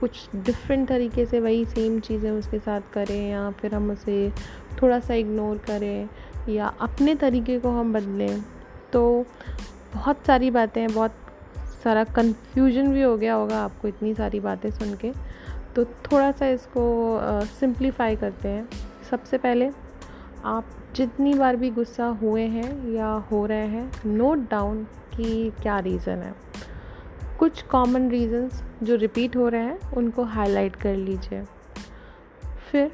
कुछ 0.00 0.28
डिफरेंट 0.36 0.88
तरीके 0.88 1.26
से 1.26 1.40
वही 1.40 1.64
सेम 1.64 1.98
चीज़ें 2.00 2.30
उसके 2.30 2.58
साथ 2.58 2.80
करें 2.92 3.30
या 3.30 3.50
फिर 3.50 3.74
हम 3.74 3.90
उसे 3.90 4.30
थोड़ा 4.82 4.98
सा 5.00 5.14
इग्नोर 5.14 5.58
करें 5.58 6.08
या 6.48 6.66
अपने 6.80 7.14
तरीके 7.14 7.58
को 7.58 7.70
हम 7.70 7.92
बदलें। 7.92 8.42
तो 8.92 9.24
बहुत 9.94 10.26
सारी 10.26 10.50
बातें 10.50 10.86
बहुत 10.88 11.14
सारा 11.84 12.04
कन्फ्यूज़न 12.04 12.92
भी 12.92 13.02
हो 13.02 13.16
गया 13.16 13.34
होगा 13.34 13.58
आपको 13.58 13.88
इतनी 13.88 14.14
सारी 14.14 14.40
बातें 14.40 14.70
सुन 14.70 14.94
के। 14.94 15.12
तो 15.76 15.84
थोड़ा 15.84 16.30
सा 16.32 16.46
इसको 16.48 16.84
सिंप्लीफाई 17.60 18.16
करते 18.16 18.48
हैं। 18.48 18.68
सबसे 19.10 19.38
पहले 19.38 19.70
आप 20.44 20.64
जितनी 20.96 21.34
बार 21.34 21.56
भी 21.56 21.70
गुस्सा 21.70 22.06
हुए 22.22 22.42
हैं 22.42 22.94
या 22.94 23.12
हो 23.30 23.44
रहे 23.46 23.66
हैं 23.66 23.90
नोट 24.06 24.50
डाउन 24.50 24.82
कि 25.16 25.52
क्या 25.62 25.78
रीज़न 25.78 26.18
है। 26.18 26.34
कुछ 27.38 27.62
कॉमन 27.62 28.10
रीज़न्स 28.10 28.62
जो 28.82 28.96
रिपीट 28.96 29.36
हो 29.36 29.48
रहे 29.48 29.60
हैं, 29.60 29.92
उनको 29.92 30.24
हाईलाइट 30.24 30.76
कर 30.76 30.96
लीजिए। 30.96 31.42
फिर 32.70 32.92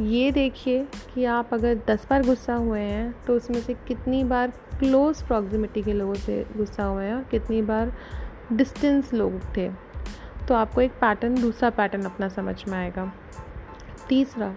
ये 0.00 0.30
देखिए 0.30 0.88
कि 1.14 1.24
आप 1.24 1.54
अगर 1.54 1.80
दस 1.88 2.06
बार 2.10 2.22
गुस्सा 2.22 2.54
हुए 2.54 2.80
हैं 2.80 3.24
तो 3.26 3.36
उसमें 3.36 3.60
से 3.60 3.74
कितनी 3.74 4.24
बार 4.24 4.52
क्लोज 4.78 5.22
प्रॉक्सिमिटी 5.22 5.82
के 5.82 5.92
लोगों 5.92 6.14
से 6.14 6.46
गुस्सा 6.56 6.84
हुए 6.84 7.04
हैं 7.04 7.14
और 7.14 7.24
कितनी 7.24 7.62
बार 7.62 7.92
डिस्टेंस 8.52 9.14
लोग 9.14 9.56
थे। 9.56 9.68
तो 10.48 10.54
आपको 10.54 10.80
एक 10.80 10.90
पैटर्न 10.90 11.40
दूसरा 11.40 11.70
पैटर्न 11.70 12.02
अपना 12.02 12.28
समझ 12.28 12.68
में 12.68 12.78
आएगा। 12.78 13.12
तीसरा, 14.08 14.54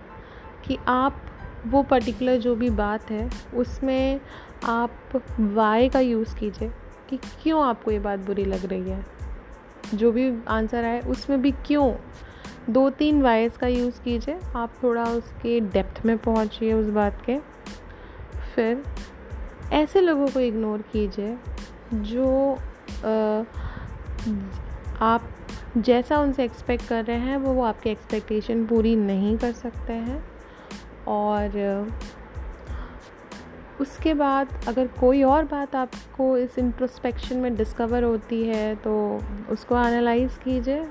कि 0.67 0.77
आप, 0.87 1.21
वो 1.67 1.83
पर्टिकुलर 1.83 2.37
जो 2.37 2.55
भी 2.55 2.69
बात 2.69 3.11
है, 3.11 3.29
उसमें 3.53 4.19
आप 4.63 4.91
वाई 5.39 5.89
का 5.89 5.99
यूज़ 5.99 6.35
कीजिए 6.35 6.71
कि 7.09 7.17
क्यों 7.17 7.63
आपको 7.65 7.91
ये 7.91 7.99
बात 7.99 8.19
बुरी 8.19 8.45
लग 8.45 8.65
रही 8.65 8.89
है। 8.89 9.14
जो 9.93 10.11
भी 10.11 10.33
आंसर 10.47 10.83
आए 10.85 11.01
उसमें 11.01 11.41
भी 11.41 11.51
क्यों? 11.51 11.93
दो 12.69 12.89
तीन 12.89 13.21
वाइज 13.21 13.57
का 13.57 13.67
यूज़ 13.67 14.01
कीजिए 14.01 14.39
आप 14.55 14.73
थोड़ा 14.83 15.03
उसके 15.03 15.59
डेप्थ 15.59 16.05
में 16.05 16.17
पहुँचिए 16.17 16.73
उस 16.73 16.89
बात 16.89 17.21
के। 17.25 17.39
फिर 18.55 18.83
ऐसे 19.73 20.01
लोगों 20.01 20.27
को 20.27 20.39
इग्नोर 20.39 20.81
कीजिए 20.81 21.37
जो 21.93 22.53
आ, 22.55 23.43
आप 25.05 25.29
जैसा 25.77 26.19
उनसे 26.19 26.43
एक्सपेक्ट 26.43 26.87
कर 26.87 27.05
रहे 27.05 27.17
हैं 27.17 27.37
वो 27.37 27.53
वो 27.53 27.63
आपकी 27.63 27.89
एक्सपेक्टेशन 27.89 28.65
पूरी 28.65 28.95
नहीं 28.95 29.37
कर 29.37 29.51
सकते 29.51 29.93
हैं। 29.93 30.25
और 31.07 31.49
उसके 33.81 34.13
बाद 34.13 34.49
अगर 34.67 34.87
कोई 34.99 35.23
और 35.23 35.43
बात 35.45 35.75
आपको 35.75 36.37
इस 36.37 36.57
इंट्रोस्पेक्शन 36.59 37.37
में 37.37 37.55
डिस्कवर 37.55 38.03
होती 38.03 38.43
है 38.43 38.75
तो 38.75 38.93
उसको 39.49 39.77
एनालाइज 39.77 40.37
कीजिए। 40.43 40.85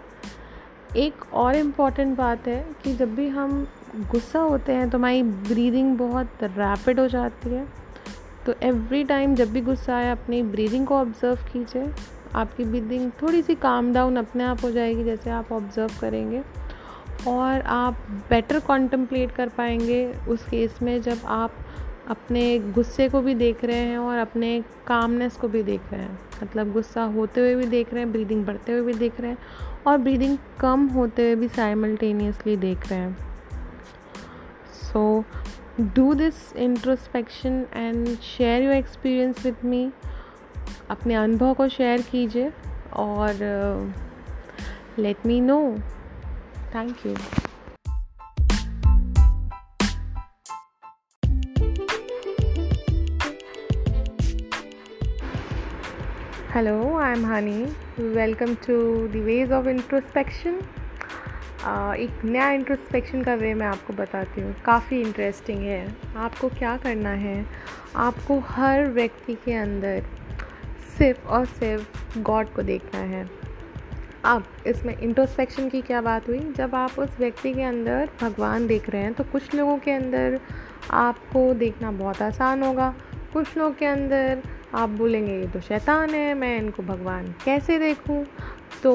एक 0.97 1.25
और 1.35 1.57
इंपॉर्टेंट 1.57 2.17
बात 2.17 2.49
है 2.49 2.65
कि 2.83 2.95
जब 2.97 3.15
भी 3.15 3.29
हम 3.29 3.67
गुस्सा 4.11 4.41
होते 4.41 4.73
हैं 4.73 4.91
तो 4.91 4.99
हमारी 4.99 5.23
ब्रीदिंग 5.23 5.97
बहुत 5.99 6.43
रैपिड 6.43 7.01
हो 7.01 7.07
जाती 7.09 7.51
है। 7.51 7.67
तो 8.47 8.55
एवरी 8.63 9.03
टाइम 9.05 9.35
जब 9.35 9.53
भी 9.53 9.61
गुस्सा 9.61 9.97
आए, 9.97 10.11
अपनी 10.11 10.43
ब्रीदिंग 10.43 10.87
को 10.87 10.97
ऑब्ज़र्व 10.97 11.45
कीजिए। 11.53 11.93
आपकी 12.35 12.65
ब्रीदिंग 12.65 13.11
थोड़ी 13.23 13.43
सी 13.43 13.55
काम 13.55 13.93
डाउन 13.93 14.17
अपने 14.17 14.45
आप 14.45 14.65
हो 14.65 14.71
जाएगी, 14.71 15.05
जैसे 15.05 15.31
आप 15.31 15.53
ऑब्ज़र्व 15.53 15.91
करेंगे। 16.01 16.43
और 17.29 17.61
आप 17.61 18.07
बेटर 18.31 18.59
कॉन्टम्पलेट 18.61 19.31
कर 19.33 19.49
पाएँगे 19.49 20.07
उस 20.29 20.45
केस 20.45 20.83
में 20.83 21.01
जब 21.03 21.19
आप 21.27 21.55
अपने 22.09 22.59
गुस्से 22.59 23.09
को 23.09 23.21
भी 23.21 23.35
देख 23.35 23.65
रहे 23.65 23.77
हैं 23.77 23.99
और 23.99 24.19
अपने 24.19 24.65
कामनेस 24.87 25.37
को 25.37 25.49
भी 25.49 25.63
देख 25.63 25.81
रहे 25.93 26.03
हैं। 26.03 26.19
मतलब 26.43 26.73
गुस्सा 26.73 27.03
होते 27.05 27.41
हुए 27.41 27.55
भी 27.55 27.67
देख 27.67 27.95
रहे 27.95 28.03
हैं 28.03 28.13
ब्रीदिंग 28.13 28.45
बढ़ते 28.47 28.73
हुए 28.73 28.83
भी 28.83 28.95
देख 28.95 29.21
रहे 29.21 29.31
हैं 29.31 29.39
और 29.87 29.99
ब्रीदिंग 29.99 30.39
कम 30.61 30.87
होते 30.87 31.23
हुए 31.23 31.35
भी 31.35 31.49
साइमल्टेनियसली 31.49 32.57
देख 32.57 32.89
रहे 32.89 32.99
हैं। 32.99 33.17
So 34.73 35.25
do 35.81 36.15
this 36.15 36.57
introspection 36.57 37.67
and 37.75 38.07
share 38.07 38.63
your 38.63 38.75
experience 38.75 39.45
with 39.45 39.57
me 39.65 39.93
अपने 40.91 41.15
अनुभव 41.15 41.55
को 41.55 41.69
शेयर 41.69 42.03
कीजिए 42.03 42.53
और 42.93 43.35
let 44.99 45.27
me 45.27 45.41
know 45.41 45.77
thank 46.75 47.07
you 47.07 47.15
hello 56.55 56.97
I 56.97 57.13
am 57.13 57.25
Honey 57.27 57.65
welcome 57.99 58.55
to 58.55 58.75
the 59.09 59.17
ways 59.17 59.53
of 59.53 59.69
introspection 59.69 60.55
एक 62.01 62.21
नया 62.25 62.51
इंट्रोस्पेक्शन 62.51 63.23
का 63.23 63.35
वे 63.35 63.55
मैं 63.55 63.67
आपको 63.67 63.93
बताती 63.93 64.41
हूँ। 64.41 64.55
काफ़ी 64.65 65.01
इंटरेस्टिंग 65.01 65.63
है। 65.63 65.97
आपको 66.17 66.49
क्या 66.49 66.77
करना 66.77 67.11
है? 67.11 67.47
आपको 67.97 68.39
हर 68.39 68.87
व्यक्ति 68.87 69.35
के 69.35 69.55
अंदर 69.55 70.03
सिर्फ़ 70.99 71.27
और 71.29 71.47
सिर्फ़ 71.47 72.19
गॉड 72.19 72.55
को 72.55 72.63
देखना 72.63 73.01
है। 73.01 73.29
अब, 74.25 74.45
इसमें 74.67 74.99
इंट्रोस्पेक्शन 74.99 75.69
की 75.69 75.83
क्या 75.83 76.01
बात 76.01 76.29
हुई? 76.29 76.53
जब 76.57 76.75
आप 76.75 76.99
उस 76.99 77.19
व्यक्ति 77.19 77.53
के 77.53 77.63
अंदर 77.63 78.09
भगवान 78.21 78.67
देख 78.67 78.91
रहे 78.91 79.03
हैं 79.03 79.15
तो 79.15 79.25
कुछ 79.25 79.55
लोगों 79.55 79.79
के 79.79 79.91
अंदर 79.91 80.41
आपको 80.91 81.55
देखना 81.55 81.91
बहुत 81.93 82.23
आसान 82.23 82.63
होगा। 82.63 82.95
कुछ 83.33 83.57
लोगों 83.57 83.73
के 83.73 83.87
अंदर 83.87 84.43
आप 84.75 84.89
बोलेंगे, 84.89 85.33
ये 85.33 85.47
तो 85.47 85.61
शैतान 85.61 86.11
है, 86.11 86.35
मैं 86.35 86.59
इनको 86.59 86.83
भगवान 86.83 87.35
कैसे 87.45 87.79
देखूँ? 87.79 88.25
तो 88.83 88.93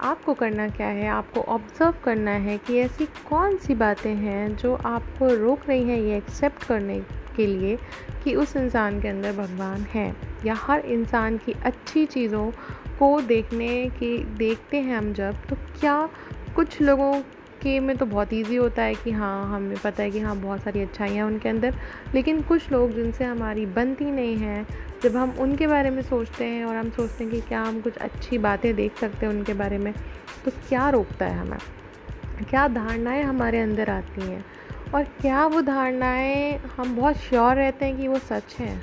आपको 0.00 0.34
करना 0.34 0.68
क्या 0.68 0.86
है? 0.86 1.08
आपको 1.08 1.40
ऑब्ज़र्व 1.40 1.94
करना 2.04 2.30
है 2.30 2.58
कि 2.58 2.78
ऐसी 2.78 3.04
कौन 3.04 3.56
सी 3.56 3.74
बातें 3.74 4.14
हैं 4.14 4.56
जो 4.56 4.74
आपको 4.74 5.34
रोक 5.34 5.60
रही 5.68 5.84
हैं 5.84 5.98
ये 5.98 6.16
एक्सेप्ट 6.16 6.64
करने 6.64 7.00
के 7.36 7.46
लिए 7.46 7.78
कि 8.24 8.34
उस 8.34 8.56
इंसान 8.56 9.00
के 9.00 9.08
अंदर 9.08 9.32
भगवान 9.32 9.80
है। 9.80 10.16
या 10.44 10.54
हर 10.54 10.80
इंसान 10.80 11.36
की 11.36 11.52
अच्छी 11.64 12.06
चीज़ों 12.06 12.50
को 12.98 13.20
देखने 13.20 13.88
की, 13.88 14.18
देखते 14.18 14.80
हैं 14.80 14.96
हम 14.98 15.12
जब 15.12 15.36
तो 15.48 15.56
क्या 15.80 16.08
कुछ 16.56 16.80
लोगों 16.80 17.22
के 17.64 17.80
में 17.80 17.96
तो 17.96 18.06
बहुत 18.06 18.32
इजी 18.32 18.56
होता 18.56 18.82
है 18.82 18.94
कि 18.94 19.10
हाँ 19.10 19.56
हमें 19.56 19.76
पता 19.84 20.02
है 20.02 20.10
कि 20.10 20.20
हाँ 20.20 20.36
बहुत 20.36 20.62
सारी 20.62 20.80
अच्छाइयाँ 20.80 21.26
उनके 21.26 21.48
अंदर, 21.48 21.74
लेकिन 22.14 22.40
कुछ 22.42 22.72
लोग 22.72 22.90
जिनसे 22.90 23.24
हमारी 23.24 23.66
बनती 23.66 24.04
नहीं 24.04 24.36
है, 24.36 24.66
जब 25.02 25.16
हम 25.16 25.30
उनके 25.30 25.66
बारे 25.66 25.90
में 25.90 26.02
सोचते 26.02 26.44
हैं 26.44 26.64
और 26.64 26.76
हम 26.76 26.90
सोचते 26.90 27.24
हैं 27.24 27.32
कि 27.32 27.40
क्या 27.40 27.60
हम 27.60 27.80
कुछ 27.80 27.96
अच्छी 27.96 28.38
बातें 28.38 28.74
देख 28.74 28.96
सकते 28.96 29.26
हैं 29.26 29.32
उनके 29.32 29.54
बारे 29.54 29.78
में 29.78 29.92
तो 30.44 30.50
क्या 30.68 30.90
रोकता 30.90 31.26
है 31.26 31.38
हमें? 31.38 31.58
क्या 32.50 32.68
धारणाएँ 32.68 33.22
हमारे 33.22 33.60
अंदर 33.60 33.90
आती 33.90 34.20
हैं? 34.20 34.44
और 34.94 35.04
क्या 35.04 35.46
वो 35.46 35.60
धारणाएँ 35.60 36.60
हम 36.76 36.96
बहुत 36.96 37.16
श्योर 37.16 37.56
रहते 37.56 37.84
हैं 37.84 37.96
कि 37.96 38.08
वो 38.08 38.18
सच 38.18 38.56
हैं? 38.58 38.82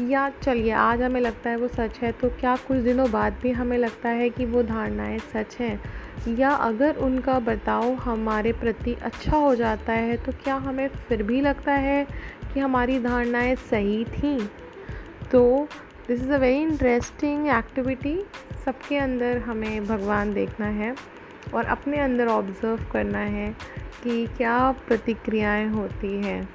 या 0.00 0.28
चलिए, 0.42 0.70
आज 0.70 1.02
हमें 1.02 1.20
लगता 1.20 1.50
है 1.50 1.56
वो 1.56 1.68
सच 1.68 1.98
है 1.98 2.12
तो 2.12 2.28
क्या 2.28 2.56
कुछ 2.56 2.78
दिनों 2.78 3.10
बाद 3.10 3.36
भी 3.42 3.50
हमें 3.50 3.78
लगता 3.78 4.08
है 4.08 4.30
कि 4.30 4.44
वो 4.44 4.62
धारणाएँ 4.62 5.18
सच 5.18 5.56
हैं? 5.60 5.99
या 6.28 6.50
अगर 6.50 6.96
उनका 6.96 7.38
बर्ताव 7.38 7.92
हमारे 7.94 8.52
प्रति 8.52 8.94
अच्छा 8.94 9.36
हो 9.36 9.54
जाता 9.54 9.92
है 9.92 10.16
तो 10.16 10.32
क्या 10.32 10.54
हमें 10.54 10.88
फिर 10.88 11.22
भी 11.22 11.40
लगता 11.40 11.72
है 11.72 12.06
कि 12.54 12.60
हमारी 12.60 12.98
धारणाएँ 12.98 13.54
सही 13.54 14.04
थी? 14.04 14.50
तो 15.32 15.68
this 16.08 16.20
is 16.20 16.32
a 16.32 16.36
very 16.36 16.62
interesting 16.62 17.48
activity 17.48 18.22
सबके 18.64 18.96
अंदर 18.96 19.38
हमें 19.38 19.86
भगवान 19.86 20.32
देखना 20.34 20.66
है 20.66 20.94
और 21.54 21.64
अपने 21.64 21.98
अंदर 21.98 22.26
ऑब्ज़र्व 22.26 22.84
करना 22.92 23.18
है 23.18 23.56
कि 24.02 24.26
क्या 24.26 24.72
प्रतिक्रियाएँ 24.72 25.68
होती 25.68 26.14
हैं। 26.22 26.48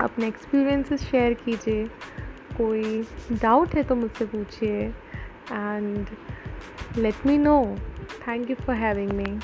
अपने 0.00 0.26
एक्सपीरियंसेस 0.26 1.02
शेयर 1.02 1.34
कीजिए। 1.34 1.86
कोई 2.56 3.06
डाउट 3.32 3.74
है 3.74 3.82
तो 3.82 3.94
मुझसे 3.94 4.24
पूछिए। 4.24 4.82
And 5.52 6.06
let 6.98 7.26
me 7.26 7.38
know 7.38 7.76
thank 8.06 8.50
you 8.50 8.56
for 8.56 8.76
having 8.76 9.10
me 9.10 9.40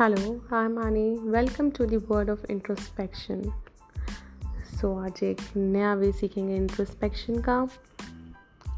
hello 0.00 0.34
am 0.64 0.78
Aani 0.78 1.18
welcome 1.18 1.70
to 1.70 1.84
the 1.84 1.94
of 2.30 2.46
introspection 2.50 3.62
so 4.80 5.04
आज 5.04 5.22
एक 5.22 5.36
नया 5.56 5.94
वे 5.94 6.12
सीखेंगे 6.12 6.56
इंट्रोस्पेक्शन 6.56 7.40
का। 7.40 7.68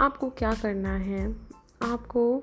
आपको 0.00 0.30
क्या 0.30 0.54
करना 0.54 0.96
है? 0.96 1.36
आपको 1.82 2.42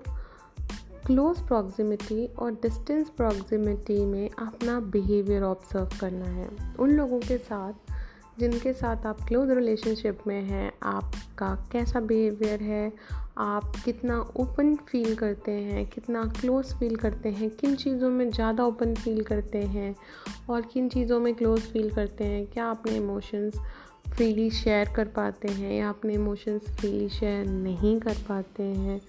क्लोज 1.07 1.37
प्रॉक्सिमिटी 1.39 2.25
और 2.39 2.51
डिस्टेंस 2.51 3.09
प्रॉक्सिमिटी 3.09 4.05
में 4.05 4.29
अपना 4.29 4.79
बिहेवियर 4.79 5.43
ऑब्ज़र्व 5.43 5.89
करना 5.99 6.25
है। 6.25 6.47
उन 6.79 6.91
लोगों 6.91 7.19
के 7.19 7.37
साथ, 7.37 7.73
जिनके 8.39 8.73
साथ 8.73 9.05
आप 9.05 9.21
क्लोज 9.27 9.51
रिलेशनशिप 9.51 10.27
में 10.27 10.41
हैं, 10.41 10.71
आपका 10.83 11.53
कैसा 11.71 11.99
बिहेवियर 11.99 12.63
है, 12.63 12.91
आप 13.37 13.71
कितना 13.85 14.19
ओपन 14.37 14.75
फील 14.89 15.15
करते 15.15 15.51
हैं, 15.51 15.85
कितना 15.85 16.23
क्लोज 16.41 16.73
फील 16.73 16.95
करते 16.95 17.29
हैं, 17.29 17.49
किन 17.49 17.75
चीज़ों 17.75 18.09
में 18.09 18.29
ज़्यादा 18.31 18.65
ओपन 18.65 18.93
फील 18.95 19.23
करते 19.23 19.61
हैं 19.65 19.95
और 20.49 20.61
किन 20.61 20.89
चीज़ों 20.89 21.19
में 21.19 21.33
क्लोज 21.35 21.61
फील 21.61 21.89
करते 21.89 22.23
हैं, 22.23 22.45
क्या 22.47 22.69
अपने 22.69 22.95
इमोशंस 22.95 23.59
फ्रीली 24.15 24.49
शेयर 24.49 24.89
कर 24.95 25.07
पाते 25.07 25.47
हैं 25.47 25.71
या 25.73 25.89
अपने 25.89 26.13
इमोशंस 26.13 26.69
फ्रीली 26.79 27.09
शेयर 27.09 27.45
नहीं 27.45 27.99
कर 27.99 28.15
पाते 28.29 28.63
हैं। 28.63 28.99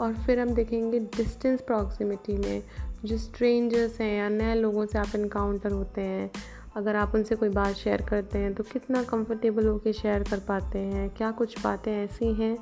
और 0.00 0.14
फिर 0.16 0.40
हम 0.40 0.54
देखेंगे 0.54 0.98
डिस्टेंस 1.16 1.60
प्रॉक्सिमिटी 1.60 2.36
में, 2.36 2.62
जो 3.04 3.18
स्ट्रेंजर्स 3.18 4.00
हैं 4.00 4.16
या 4.18 4.28
नए 4.28 4.54
लोगों 4.54 4.86
से 4.86 4.98
आप 4.98 5.14
इनकाउंटर 5.14 5.72
होते 5.72 6.00
हैं, 6.00 6.30
अगर 6.76 6.96
आप 6.96 7.14
उनसे 7.14 7.36
कोई 7.36 7.48
बात 7.48 7.74
शेयर 7.74 8.02
करते 8.02 8.38
हैं 8.38 8.52
तो 8.54 8.62
कितना 8.62 9.02
कंफर्टेबल 9.02 9.66
होकर 9.66 9.92
शेयर 9.92 10.22
कर 10.22 10.38
पाते 10.38 10.78
हैं, 10.78 11.08
क्या 11.10 11.30
कुछ 11.30 11.62
बातें 11.64 11.92
ऐसी 11.94 12.32
हैं, 12.34 12.56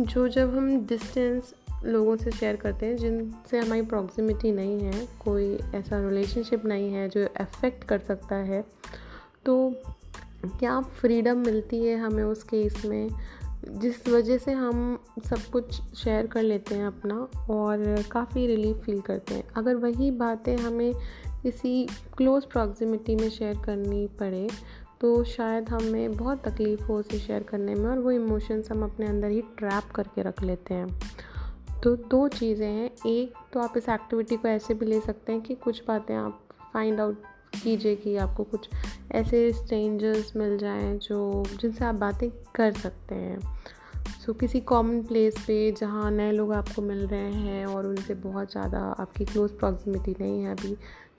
जो 0.00 0.28
जब 0.28 0.56
हम 0.56 0.86
डिस्टेंस 0.86 1.54
लोगों 1.84 2.16
से 2.16 2.30
शेयर 2.30 2.56
करते 2.56 2.86
हैं, 2.86 2.96
जिनसे 2.96 3.58
हमारी 3.58 3.82
प्रॉक्सिमिटी 3.82 4.52
नहीं 4.52 4.80
है, 4.80 5.06
कोई 5.24 5.52
ऐसा 5.74 6.00
रिलेशनशिप 6.08 6.64
नहीं 6.66 6.92
है 6.92 7.08
जो 7.08 7.26
अफेक्ट 7.40 7.84
कर 7.84 7.98
सकता 7.98 8.36
है 8.36 8.64
तो 9.46 9.74
क्या 10.58 10.80
फ्रीडम 11.00 11.38
मिलती 11.38 11.84
है 11.84 11.96
हमें 11.96 12.22
उस 12.24 12.42
केस 12.42 12.84
में? 12.84 13.08
जिस 13.68 14.08
वजह 14.08 14.38
से 14.38 14.52
हम 14.52 14.98
सब 15.28 15.38
कुछ 15.52 15.80
शेयर 15.94 16.26
कर 16.26 16.42
लेते 16.42 16.74
हैं 16.74 16.86
अपना 16.86 17.16
और 17.50 18.02
काफ़ी 18.10 18.46
रिलीफ 18.46 18.76
फील 18.76 19.00
करते 19.00 19.34
हैं। 19.34 19.48
अगर 19.56 19.76
वही 19.76 20.10
बातें 20.10 20.56
हमें 20.56 20.92
किसी 21.42 21.86
क्लोज़ 22.16 22.46
प्रॉक्सिमिटी 22.46 23.16
में 23.16 23.28
शेयर 23.30 23.56
करनी 23.64 24.06
पड़े 24.20 24.48
तो 25.00 25.24
शायद 25.24 25.68
हमें 25.68 26.12
बहुत 26.12 26.42
तकलीफ़ 26.48 26.82
हो 26.82 26.94
उसे 26.94 27.18
शेयर 27.18 27.42
करने 27.42 27.74
में 27.74 27.90
और 27.90 27.98
वो 27.98 28.10
इमोशंस 28.10 28.70
हम 28.70 28.84
अपने 28.84 29.06
अंदर 29.06 29.28
ही 29.28 29.42
ट्रैप 29.58 29.90
करके 29.94 30.22
रख 30.22 30.42
लेते 30.42 30.74
हैं। 30.74 31.00
तो 31.82 31.94
दो 31.96 32.26
चीज़ें 32.28 32.66
हैं। 32.66 32.90
एक 33.06 33.34
तो 33.52 33.60
आप 33.60 33.76
इस 33.76 33.88
एक्टिविटी 33.88 34.36
को 34.36 34.48
ऐसे 34.48 34.74
भी 34.74 34.86
ले 34.86 35.00
सकते 35.00 35.32
हैं 35.32 35.40
कि 35.40 35.54
कुछ 35.54 35.82
बातें 35.88 36.14
आप 36.14 36.40
फाइंड 36.74 37.00
आउट 37.00 37.22
कीजिए 37.54 37.96
कि 37.96 38.16
आपको 38.16 38.44
कुछ 38.44 38.68
ऐसे 39.12 39.52
स्ट्रेंजर्स 39.52 40.36
मिल 40.36 40.58
जाएँ 40.58 40.98
जो 40.98 41.44
जिनसे 41.60 41.84
आप 41.84 41.94
बातें 41.94 42.30
कर 42.54 42.72
सकते 42.72 43.14
हैं। 43.14 43.38
सो 44.24 44.32
so, 44.32 44.38
किसी 44.40 44.60
कॉमन 44.60 45.02
प्लेस 45.02 45.34
पे 45.46 45.72
जहाँ 45.72 46.10
नए 46.10 46.32
लोग 46.32 46.52
आपको 46.52 46.82
मिल 46.82 47.06
रहे 47.06 47.32
हैं 47.32 47.66
और 47.66 47.86
उनसे 47.86 48.14
बहुत 48.14 48.52
ज़्यादा 48.52 48.78
आपकी 48.78 49.24
क्लोज 49.24 49.50
प्रॉक्सिमिटी 49.50 50.16
नहीं 50.20 50.42
है 50.42 50.52
अभी 50.52 50.76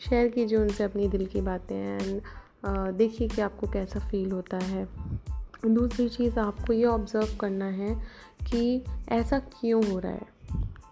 शेयर 0.09 0.27
कीजिए 0.27 0.57
उनसे 0.57 0.83
अपनी 0.83 1.07
दिल 1.07 1.25
की 1.25 1.41
बातें 1.41 1.75
एंड 1.75 2.21
देखिए 2.97 3.27
कि 3.27 3.41
आपको 3.41 3.67
कैसा 3.67 3.99
फील 3.99 4.31
होता 4.31 4.57
है। 4.57 4.87
दूसरी 5.65 6.09
चीज़ 6.09 6.39
आपको 6.39 6.73
ये 6.73 6.85
ऑब्ज़र्व 6.85 7.37
करना 7.39 7.65
है 7.65 7.95
कि 8.51 8.83
ऐसा 9.09 9.39
क्यों 9.39 9.85
हो 9.85 9.99
रहा 9.99 10.11
है? 10.11 10.34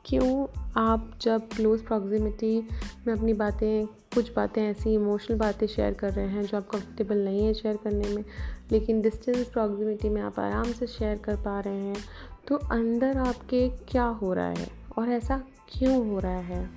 क्यों 0.06 0.46
आप 0.78 1.12
जब 1.22 1.48
क्लोज़ 1.50 1.84
प्रॉक्सिमिटी 1.84 2.68
में 3.08 3.14
अपनी 3.14 3.34
बातें, 3.34 3.86
कुछ 4.16 4.34
बातें 4.36 4.62
ऐसी 4.62 4.94
इमोशनल 4.94 5.38
बातें 5.38 5.66
शेयर 5.68 5.94
कर 5.94 6.12
रहे 6.14 6.28
हैं 6.28 6.42
जो 6.44 6.58
आप 6.58 6.68
कंफर्टेबल 6.70 7.18
नहीं 7.18 7.46
है 7.46 7.54
शेयर 7.54 7.78
करने 7.84 8.10
में, 8.10 8.24
लेकिन 8.72 9.02
डिस्टेंस 9.02 9.48
प्रॉक्सिमिटी 9.48 10.10
में 10.10 10.22
आप 10.22 10.40
आराम 10.40 10.72
से 10.72 10.88
शेयर 10.88 11.18
कर 11.18 11.36
पा 11.36 11.60
रहे 11.60 11.82
हैं 11.82 12.04
तो 12.48 12.56
अंदर 12.56 13.18
आपके 13.18 13.68
क्या 13.92 14.06
हो 14.22 14.34
रहा 14.34 14.50
है 14.50 14.68
और 14.98 15.10
ऐसा 15.10 15.42
क्यों 15.70 16.08
हो 16.10 16.20
रहा 16.20 16.40
है? 16.42 16.70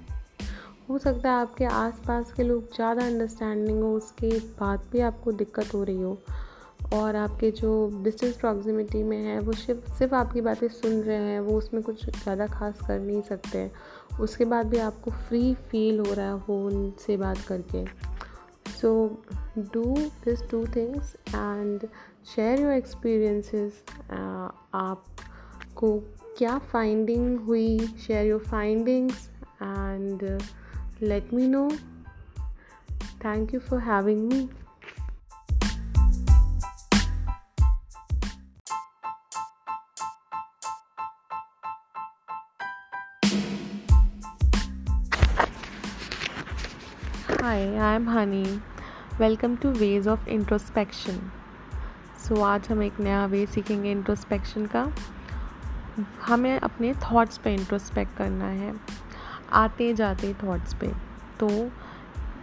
हो 0.90 0.98
सकता 0.98 1.30
है 1.30 1.36
आपके 1.36 1.64
आसपास 1.64 2.32
के 2.32 2.42
लोग 2.42 2.74
ज़्यादा 2.74 3.06
अंडरस्टैंडिंग 3.06 3.82
हो, 3.82 3.94
उसके 3.94 4.38
बाद 4.60 4.88
भी 4.92 5.00
आपको 5.00 5.32
दिक्कत 5.32 5.74
हो 5.74 5.82
रही 5.84 6.02
हो। 6.02 6.18
और 6.94 7.16
आपके 7.16 7.50
जो 7.50 7.70
डिस्टेंस 8.02 8.36
प्रॉक्सिमिटी 8.36 9.02
में 9.02 9.22
है, 9.22 9.38
वो 9.40 9.52
सिर्फ़ 9.52 9.92
सिर्फ़ 9.98 10.14
आपकी 10.14 10.40
बातें 10.40 10.66
सुन 10.68 11.00
रहे 11.02 11.16
हैं, 11.16 11.40
वो 11.40 11.56
उसमें 11.58 11.82
कुछ 11.82 12.04
ज़्यादा 12.06 12.46
खास 12.46 12.78
कर 12.86 12.98
नहीं 13.00 13.22
सकते। 13.22 13.70
उसके 14.20 14.44
बाद 14.44 14.66
भी 14.66 14.78
आपको 14.78 15.10
फ्री 15.10 15.54
फील 15.70 15.98
हो 16.00 16.12
रहा 16.12 16.32
हो 16.32 16.64
उनसे 16.66 17.16
बात 17.16 17.38
करके। 17.48 17.84
So 18.72 18.92
do 19.58 19.84
this 20.24 20.48
two 20.50 20.64
things 20.66 21.14
and 21.28 21.86
share 22.26 22.60
your 22.60 22.72
experiences 22.72 23.82
आपको 24.74 25.98
क्या 26.38 26.56
फाइंडिंग 26.72 27.38
हुई? 27.40 27.78
Share 28.06 28.26
your 28.26 28.40
findings 28.40 29.28
and 29.62 30.22
let 31.02 31.32
me 31.34 31.46
know 31.48 31.68
thank 33.24 33.54
you 33.54 33.60
for 33.60 33.80
having 33.80 34.20
me 34.28 34.48
hi 47.56 47.76
I 47.76 47.96
am 47.96 48.10
Honey 48.10 48.60
welcome 49.18 49.56
to 49.56 49.70
ways 49.70 50.08
of 50.08 50.28
introspection 50.28 51.30
so 52.18 52.42
आज 52.42 52.68
हम 52.70 52.82
एक 52.82 53.00
नया 53.00 53.26
वे 53.26 53.46
सीखेंगे 53.46 53.92
introspection 53.92 54.66
का। 54.66 54.92
हमें 56.22 56.60
अपने 56.60 56.94
थॉट्स 56.94 57.38
पे 57.38 57.54
इंट्रोस्पेक्ट 57.54 58.16
करना 58.16 58.44
है। 58.44 58.74
आते 59.52 59.94
जाते 59.94 60.34
थॉट्स 60.44 60.74
पे। 60.74 60.92
तो 61.40 61.70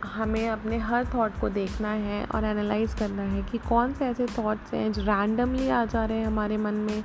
हमें 0.06 0.50
अपने 0.50 0.78
हर 0.78 1.06
थॉट 1.06 1.32
को 1.42 1.50
देखना 1.50 1.90
है 1.90 2.26
और 2.26 2.46
एनालाइज 2.46 2.94
करना 2.94 3.22
है 3.22 3.42
कि 3.42 3.58
कौन 3.58 3.94
से 3.94 4.06
ऐसे 4.06 4.26
थॉट्स 4.26 4.74
हैं 4.74 4.94
जो 4.94 5.02
रैंडमली 5.02 5.70
आ 5.70 5.86
जा 5.86 6.06
रहे 6.06 6.18
हैं 6.18 6.28
हमारे 6.28 6.58
मन 6.58 6.74
में, 6.74 7.04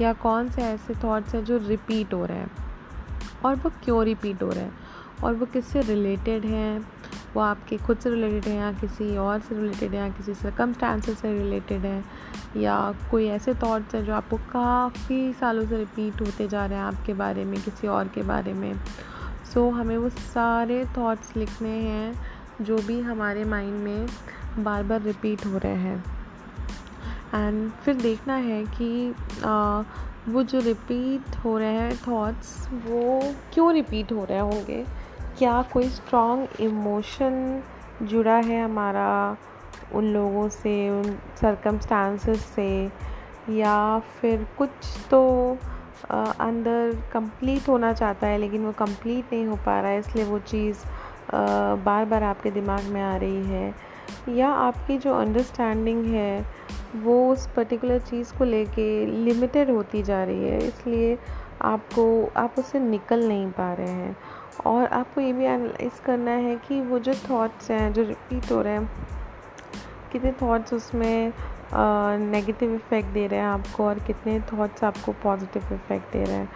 या 0.00 0.12
कौन 0.12 0.48
से 0.48 0.62
ऐसे 0.62 0.94
थॉट्स 0.94 1.34
हैं 1.34 1.44
जो 1.44 1.58
रिपीट 1.58 2.14
हो 2.14 2.24
रहे 2.24 2.38
हैं। 2.38 2.50
और 3.44 3.54
वो 3.54 3.72
क्यों 3.84 4.04
रिपीट 4.04 4.42
हो 4.42 4.48
रहे 4.48 4.64
हैं? 4.64 4.78
और 5.24 5.34
वो 5.34 5.46
किससे 5.46 5.80
रिलेटेड 5.80 6.44
हैं? 6.44 6.88
वो 7.34 7.40
आपके 7.40 7.76
खुद 7.76 7.98
से 7.98 8.10
रिलेटेड 8.10 8.44
है 8.44 8.56
या 8.56 8.72
किसी 8.72 9.16
और 9.16 9.40
से 9.40 9.54
रिलेटेड 9.54 9.90
है 9.90 9.96
या 9.96 10.08
किसी 10.08 10.34
सरकमस्टांसेस 10.34 11.18
से 11.18 11.38
रिलेटेड 11.38 11.80
है 11.80 12.04
या 12.56 12.94
कोई 13.10 13.26
ऐसे 13.26 13.54
थॉट्स 13.54 13.94
हैं 13.94 14.04
जो 14.04 14.14
आपको 14.14 14.36
काफ़ी 14.36 15.32
सालों 15.32 15.66
से 15.66 15.76
रिपीट 15.76 16.20
होते 16.20 16.48
जा 16.48 16.66
रहे 16.66 16.78
हैं 16.78 16.84
आपके 16.84 17.14
बारे 17.14 17.44
में 17.44 17.60
किसी 17.62 17.86
और 17.86 18.08
के 18.08 18.22
बारे 18.22 18.52
में। 18.52 18.74
सो 19.54 19.70
so, 19.70 19.74
हमें 19.74 19.96
वो 19.96 20.08
सारे 20.08 20.84
थॉट्स 20.98 21.36
लिखने 21.36 21.68
हैं 21.68 22.26
जो 22.60 22.78
भी 22.78 23.00
हमारे 23.00 23.44
माइंड 23.44 23.74
में 23.74 24.06
बार 24.58 24.82
बार 24.82 25.02
रिपीट 25.02 25.46
हो 25.46 25.58
रहे 25.58 25.74
हैं। 25.74 26.04
एंड 27.34 27.70
फिर 27.70 27.94
देखना 27.94 28.34
है 28.34 28.64
कि 28.64 29.14
आ, 29.44 29.82
वो 30.28 30.42
जो 30.42 30.60
रिपीट 30.60 31.36
हो 31.36 31.58
रहे 31.58 31.72
हैं 31.72 31.96
थॉट्स 31.96 32.68
वो 32.72 33.34
क्यों 33.54 33.74
रिपीट 33.74 34.12
हो 34.12 34.24
रहे 34.24 34.38
होंगे? 34.38 34.86
क्या 35.38 35.60
कोई 35.72 35.88
स्ट्रॉन्ग 35.88 36.60
इमोशन 36.60 37.62
जुड़ा 38.02 38.36
है 38.36 38.62
हमारा 38.62 39.36
उन 39.94 40.04
लोगों 40.04 40.48
से, 40.48 40.90
उन 40.90 41.16
सरकमस्टांसेस 41.40 42.44
से? 42.46 42.84
या 43.50 43.98
फिर 44.20 44.46
कुछ 44.58 44.70
तो 45.10 45.22
अंदर 46.12 46.94
कंप्लीट 47.12 47.68
होना 47.68 47.92
चाहता 47.92 48.26
है 48.26 48.38
लेकिन 48.38 48.64
वो 48.66 48.72
कंप्लीट 48.72 49.32
नहीं 49.32 49.46
हो 49.46 49.56
पा 49.56 49.80
रहा 49.80 49.90
है, 49.90 49.98
इसलिए 49.98 50.24
वो 50.24 50.38
चीज़ 50.38 50.84
बार 51.84 52.04
बार 52.04 52.22
आपके 52.22 52.50
दिमाग 52.50 52.84
में 52.84 53.00
आ 53.02 53.16
रही 53.16 53.44
है? 53.46 53.74
या 54.28 54.48
आपकी 54.48 54.98
जो 54.98 55.14
अंडरस्टैंडिंग 55.14 56.04
है, 56.06 56.44
वो 56.96 57.32
उस 57.32 57.46
पर्टिकुलर 57.46 57.98
चीज़ 58.00 58.32
को 58.38 58.44
लेके 58.44 59.06
लिमिटेड 59.24 59.70
होती 59.70 60.02
जा 60.02 60.22
रही 60.24 60.48
है, 60.48 60.58
इसलिए 60.58 61.18
आपको, 61.62 62.30
आप 62.36 62.54
उससे 62.58 62.78
निकल 62.80 63.28
नहीं 63.28 63.50
पा 63.50 63.72
रहे 63.72 63.88
हैं। 63.88 64.16
और 64.66 64.86
आपको 64.86 65.20
ये 65.20 65.32
भी 65.32 65.44
एनालाइज 65.44 65.98
करना 66.04 66.30
है 66.30 66.56
कि 66.68 66.80
वो 66.80 66.98
जो 66.98 67.14
थॉट्स 67.30 67.70
हैं, 67.70 67.92
जो 67.92 68.02
रिपीट 68.02 68.50
हो 68.52 68.60
रहे 68.62 68.72
हैं, 68.72 68.90
कितने 70.12 70.32
थॉट्स 70.42 70.72
उसमें 70.72 71.32
नेगेटिव 72.20 72.74
इफ़ेक्ट 72.74 73.08
दे 73.08 73.26
रहे 73.26 73.40
हैं 73.40 73.46
आपको 73.46 73.84
और 73.84 73.98
कितने 73.98 74.38
थॉट्स 74.52 74.84
आपको 74.84 75.12
पॉजिटिव 75.12 75.72
इफ़ेक्ट 75.72 76.12
दे 76.12 76.24
रहे 76.24 76.36
हैं। 76.36 76.48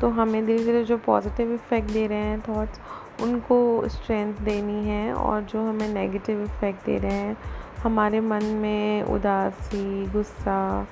तो 0.00 0.08
हमें 0.08 0.44
धीरे 0.46 0.64
धीरे 0.64 0.82
जो 0.84 0.98
पॉजिटिव 0.98 1.52
इफ़ेक्ट 1.54 1.90
दे 1.90 2.06
रहे 2.06 2.18
हैं 2.18 2.40
थॉट्स 2.40 2.80
उनको 3.22 3.88
स्ट्रेंथ 3.88 4.34
देनी 4.44 4.84
है 4.88 5.12
और 5.14 5.42
जो 5.42 5.62
हमें 5.68 5.88
नेगेटिव 5.88 6.42
इफ़ेक्ट 6.42 6.84
दे 6.86 6.98
रहे 6.98 7.12
हैं, 7.12 7.36
हमारे 7.82 8.20
मन 8.20 8.44
में 8.44 9.02
उदासी, 9.04 10.06
गुस्सा, 10.06 10.86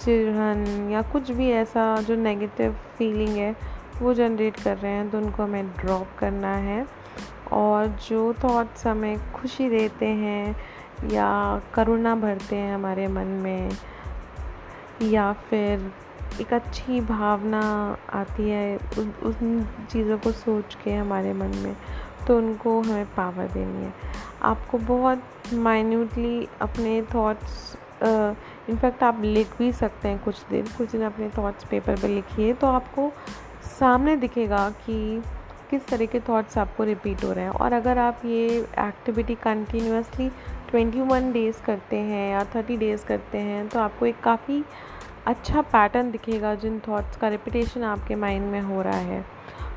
चिढ़न 0.00 0.88
या 0.90 1.02
कुछ 1.02 1.30
भी 1.30 1.50
ऐसा 1.50 1.94
जो 1.96 2.16
नेगेटिव 2.16 2.76
फीलिंग 2.98 3.36
है 3.36 3.54
वो 4.00 4.14
जनरेट 4.14 4.60
कर 4.60 4.76
रहे 4.76 4.92
हैं 4.92 5.08
तो 5.10 5.18
उनको 5.18 5.42
हमें 5.42 5.68
ड्रॉप 5.76 6.08
करना 6.18 6.54
है। 6.58 6.84
और 7.52 7.86
जो 8.08 8.32
थॉट्स 8.34 8.86
हमें 8.86 9.32
खुशी 9.32 9.68
देते 9.70 10.06
हैं 10.06 10.56
या 11.10 11.60
करुणा 11.74 12.14
भरते 12.16 12.56
हैं 12.56 12.74
हमारे 12.74 13.06
मन 13.08 13.26
में, 13.42 13.70
या 15.02 15.32
फिर 15.48 15.90
एक 16.40 16.52
अच्छी 16.54 17.00
भावना 17.00 17.60
आती 18.12 18.48
है 18.50 18.76
उन 18.98 19.12
उन 19.24 19.66
चीज़ों 19.90 20.18
को 20.18 20.32
सोच 20.32 20.74
के 20.84 20.94
हमारे 20.94 21.32
मन 21.32 21.56
में 21.56 21.74
तो 22.26 22.36
उनको 22.36 22.80
हमें 22.80 23.06
पावर 23.06 23.46
देनी 23.48 23.84
है। 23.84 23.92
आपको 24.42 24.78
बहुत 24.78 25.22
माइन्यूटली 25.54 26.48
अपने 26.60 27.02
थॉट्स 27.14 27.76
इनफैक्ट 28.02 29.02
आप 29.02 29.20
लिख 29.22 29.56
भी 29.58 29.72
सकते 29.72 30.08
हैं 30.08 30.22
कुछ 30.24 30.44
दिन 30.50 30.66
कुछ 30.78 30.90
दिन 30.90 31.02
अपने 31.02 31.28
थॉट्स 31.38 31.64
पेपर 31.64 31.96
पे 31.96 32.08
लिखिए 32.08 32.52
तो 32.52 32.66
आपको 32.66 33.12
सामने 33.80 34.16
दिखेगा 34.16 34.68
कि 34.86 35.22
किस 35.70 35.86
तरह 35.86 36.06
के 36.06 36.20
थॉट्स 36.20 36.58
आपको 36.58 36.84
रिपीट 36.84 37.24
हो 37.24 37.32
रहे 37.32 37.44
हैं। 37.44 37.50
और 37.50 37.72
अगर 37.72 37.98
आप 37.98 38.22
ये 38.24 38.46
एक्टिविटी 38.78 39.34
कंटिन्यूसली 39.34 40.28
21 40.70 41.32
डेज़ 41.32 41.62
करते 41.62 41.96
हैं 41.96 42.30
या 42.32 42.44
30 42.52 42.76
डेज़ 42.76 43.04
करते 43.04 43.38
हैं 43.38 43.68
तो 43.68 43.78
आपको 43.80 44.06
एक 44.06 44.20
काफ़ी 44.20 44.64
अच्छा 45.26 45.62
पैटर्न 45.62 46.10
दिखेगा 46.10 46.54
जिन 46.54 46.80
थॉट्स 46.88 47.16
का 47.16 47.28
रिपीटेशन 47.28 47.82
आपके 47.82 48.14
माइंड 48.14 48.46
में 48.46 48.60
हो 48.60 48.82
रहा 48.82 48.98
है। 48.98 49.24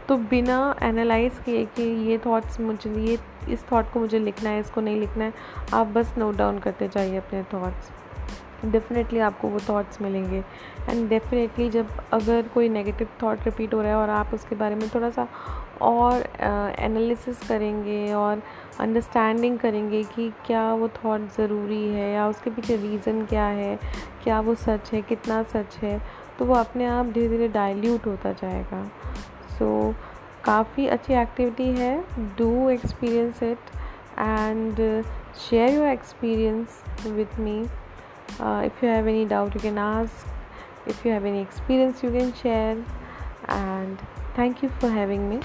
तो 0.08 0.18
बिना 0.18 0.76
एनालाइज 0.84 1.39
किए 1.39 1.66
कि 1.66 1.84
ये 2.10 2.18
थॉट्स 2.18 2.60
मुझे, 2.60 2.89
ये, 2.89 3.18
इस 3.50 3.66
थॉट 3.72 3.92
को 3.92 4.00
मुझे 4.00 4.20
लिखना 4.20 4.50
है, 4.50 4.60
इसको 4.60 4.82
नहीं 4.82 5.00
लिखना 5.00 5.24
है, 5.24 5.34
आप 5.74 5.88
बस 5.88 6.13
नोट 6.18 6.36
डाउन 6.36 6.60
करते 6.60 6.88
जाइए 6.88 7.18
अपने 7.18 7.44
थॉट्स 7.44 7.92
डेफिनेटली 8.65 9.19
आपको 9.19 9.47
वो 9.47 9.60
थॉट्स 9.69 10.02
मिलेंगे। 10.02 10.43
एंड 10.89 11.08
डेफिनेटली 11.10 11.69
जब 11.69 11.89
अगर 12.13 12.47
कोई 12.54 12.69
नेगेटिव 12.69 13.08
थॉट 13.23 13.43
रिपीट 13.45 13.73
हो 13.73 13.82
रहा 13.82 13.91
है 13.91 13.97
और 13.97 14.10
आप 14.10 14.34
उसके 14.34 14.56
बारे 14.56 14.76
में 14.76 14.88
थोड़ा 14.89 15.10
सा 15.10 15.28
और 15.82 16.23
एनालिसिस 16.80 17.41
uh, 17.41 17.47
करेंगे 17.47 18.13
और 18.13 18.41
अंडरस्टैंडिंग 18.80 19.58
करेंगे 19.60 20.04
कि 20.04 20.32
क्या 20.45 20.73
वो 20.73 20.88
थॉट 20.97 21.28
ज़रूरी 21.38 21.84
है 21.88 22.12
या 22.13 22.28
उसके 22.28 22.49
पीछे 22.49 22.76
रीज़न 22.78 23.26
क्या 23.26 23.45
है 23.45 23.76
क्या 24.23 24.39
वो 24.39 24.56
सच 24.56 24.91
है 24.93 25.02
कितना 25.02 25.41
सच 25.54 25.78
है 25.78 25.99
तो 26.39 26.45
वो 26.45 26.56
अपने 26.56 26.86
आप 26.86 27.06
धीरे 27.06 27.28
धीरे 27.30 27.47
डाइल्यूट 27.47 28.06
होता 28.08 28.32
जाएगा। 28.32 28.84
सो 29.58 29.65
so, 29.91 29.95
काफ़ी 30.45 30.88
अच्छी 30.88 31.13
एक्टिविटी 31.13 31.67
है 31.71 31.97
do 32.38 32.69
experience 32.69 33.43
it 33.43 33.69
and 34.19 34.76
share 35.39 35.73
your 35.73 35.88
experience 35.88 36.84
with 37.08 37.39
me 37.39 37.63
if 38.41 38.86
you 38.86 38.91
have 38.91 39.08
any 39.08 39.26
doubt 39.26 39.56
you 39.56 39.62
can 39.62 39.78
ask 39.78 40.89
if 40.89 41.08
you 41.08 41.13
have 41.13 41.26
any 41.26 41.41
experience 41.41 42.04
you 42.04 42.12
can 42.12 42.32
share 42.32 42.78
and 43.50 43.98
thank 44.38 44.63
you 44.63 44.69
for 44.69 44.91
having 44.91 45.30
me 45.30 45.39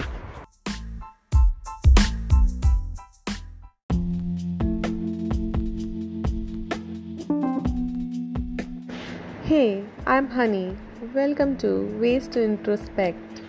Hey, 9.51 9.83
I'm 10.07 10.27
Honey. 10.29 10.67
Welcome 11.15 11.53
to 11.61 11.69
Ways 12.01 12.27
to 12.35 12.41
Introspect. 12.49 13.41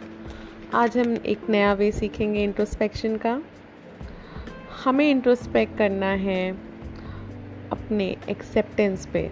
आज 0.74 0.98
हम 0.98 1.14
एक 1.14 1.50
नया 1.50 1.74
वे 1.74 1.92
सीखेंगे 1.92 2.44
introspection 2.44 3.18
का। 3.18 3.42
हमें 4.84 5.12
introspect 5.12 5.78
करना 5.78 6.06
है। 6.06 6.69
अपने 7.90 8.18
एक्सेप्टेंस 8.30 9.06
पे। 9.06 9.32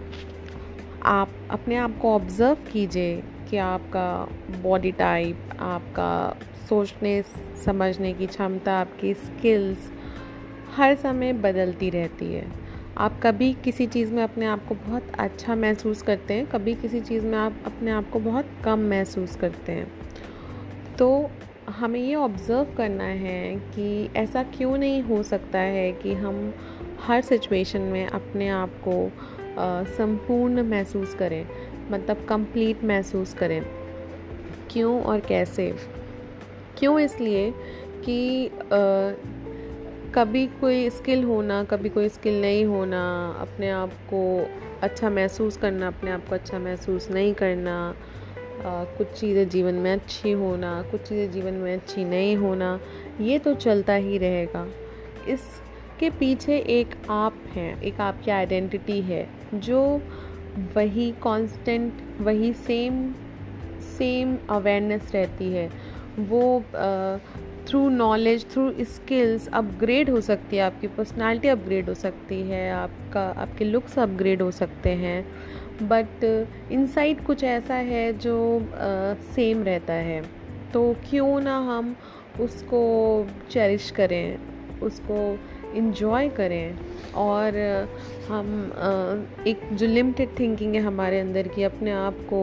आप 1.02 1.28
अपने 1.50 1.76
आप 1.76 1.98
को 1.98 2.14
ऑब्ज़र्व 2.14 2.54
कीजिए 2.72 3.22
कि 3.50 3.56
आपका 3.56 4.28
बॉडी 4.62 4.92
टाइप 4.92 5.36
आपका 5.60 6.36
सोचने, 6.68 7.22
समझने 7.64 8.12
की 8.12 8.26
क्षमता, 8.26 8.72
आपकी 8.72 9.14
स्किल्स 9.14 9.92
हर 10.76 10.94
समय 10.94 11.32
बदलती 11.32 11.90
रहती 11.90 12.32
है। 12.34 12.46
आप 12.98 13.20
कभी 13.22 13.52
किसी 13.52 13.86
चीज़ 13.86 14.12
में 14.12 14.22
अपने 14.22 14.46
आप 14.46 14.66
को 14.66 14.74
बहुत 14.74 15.12
अच्छा 15.18 15.54
महसूस 15.54 16.02
करते 16.02 16.34
हैं, 16.34 16.46
कभी 16.46 16.74
किसी 16.74 17.00
चीज़ 17.00 17.26
में 17.26 17.38
आप 17.38 17.62
अपने 17.66 17.90
आप 17.90 18.10
को 18.10 18.18
बहुत 18.18 18.50
कम 18.64 18.78
महसूस 18.78 19.36
करते 19.36 19.72
हैं। 19.72 19.92
तो 20.98 21.30
हमें 21.68 22.00
ये 22.00 22.14
ऑब्ज़र्व 22.14 22.74
करना 22.76 23.04
है 23.04 23.56
कि 23.56 24.10
ऐसा 24.16 24.42
क्यों 24.42 24.78
नहीं 24.78 25.02
हो 25.02 25.22
सकता 25.22 25.58
है 25.58 25.92
कि 25.92 26.14
हम 26.14 26.54
हर 27.00 27.20
सिचुएशन 27.22 27.80
में 27.82 28.06
अपने 28.06 28.48
आप 28.48 28.70
को 28.86 29.10
संपूर्ण 29.96 30.62
महसूस 30.62 31.14
करें 31.14 31.44
मतलब 31.90 32.24
कंप्लीट 32.28 32.84
महसूस 32.84 33.34
करें। 33.34 33.62
क्यों 34.70 35.02
और 35.02 35.20
कैसे? 35.20 35.70
क्यों 36.78 36.98
इसलिए 37.00 37.50
कि 38.04 38.50
कभी 40.14 40.46
कोई 40.60 40.88
स्किल 40.90 41.24
होना 41.24 41.62
कभी 41.64 41.88
कोई 41.88 42.08
स्किल 42.08 42.40
नहीं 42.40 42.64
होना 42.64 43.02
अपने 43.40 43.70
आप 43.70 43.92
को 44.10 44.20
अच्छा 44.82 45.10
महसूस 45.10 45.56
करना 45.56 45.86
अपने 45.86 46.10
आप 46.10 46.28
को 46.28 46.34
अच्छा 46.34 46.58
महसूस 46.58 47.10
नहीं 47.10 47.34
करना 47.34 47.76
आ, 48.58 48.84
कुछ 48.84 49.12
चीज़ें 49.20 49.48
जीवन 49.48 49.74
में 49.74 49.92
अच्छी 49.92 50.30
होना 50.32 50.70
कुछ 50.90 51.00
चीज़ें 51.00 51.30
जीवन 51.32 51.54
में 51.54 51.72
अच्छी 51.74 52.04
नहीं 52.04 52.36
होना 52.36 52.78
ये 53.20 53.38
तो 53.38 53.54
चलता 53.54 53.94
ही 53.94 54.18
रहेगा। 54.18 54.66
इसके 55.98 56.10
पीछे 56.10 56.56
एक 56.70 56.94
आप 57.10 57.36
हैं 57.52 57.80
एक 57.82 58.00
आपकी 58.00 58.30
आइडेंटिटी 58.30 59.00
है 59.00 59.26
जो 59.54 59.80
वही 60.76 61.10
कांस्टेंट 61.22 62.02
वही 62.20 62.52
सेम 62.52 63.00
सेम 63.88 64.36
अवेयरनेस 64.50 65.10
रहती 65.14 65.48
है। 65.52 65.66
वो 66.18 66.60
through 67.68 67.88
knowledge 67.88 68.46
through 68.52 68.70
skills 68.84 69.48
upgrade 69.54 70.10
हो 70.10 70.20
सकती 70.20 70.56
है 70.56 70.62
आपकी 70.62 70.86
पर्सनालिटी 70.86 71.48
अपग्रेड 71.48 71.88
हो 71.88 71.94
सकती 71.94 72.40
है 72.42 72.70
आपका 72.72 73.26
आपके 73.42 73.64
लुक्स 73.64 73.98
अपग्रेड 73.98 74.42
हो 74.42 74.50
सकते 74.50 74.90
हैं। 75.02 75.20
बट 75.82 76.24
इनसाइड 76.72 77.24
कुछ 77.26 77.44
ऐसा 77.44 77.74
है 77.74 78.12
जो 78.18 78.38
सेम 79.34 79.58
uh, 79.58 79.66
रहता 79.66 79.92
है। 79.92 80.22
तो 80.72 80.92
क्यों 81.10 81.40
ना 81.40 81.58
हम 81.66 81.94
उसको 82.40 82.82
चेरिश 83.50 83.90
करें 83.90 84.38
उसको 84.82 85.16
इन्जॉय 85.76 86.28
करें 86.28 86.76
और 87.16 87.56
हम 88.28 88.46
एक 89.46 89.60
जो 89.72 89.86
लिमिटेड 89.86 90.38
थिंकिंग 90.38 90.74
है 90.74 90.80
हमारे 90.82 91.20
अंदर 91.20 91.48
की 91.48 91.62
अपने 91.62 91.90
आप 91.92 92.16
को 92.32 92.42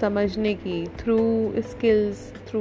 समझने 0.00 0.54
की 0.54 0.84
थ्रू 0.98 1.18
स्किल्स 1.60 2.32
थ्रू 2.48 2.60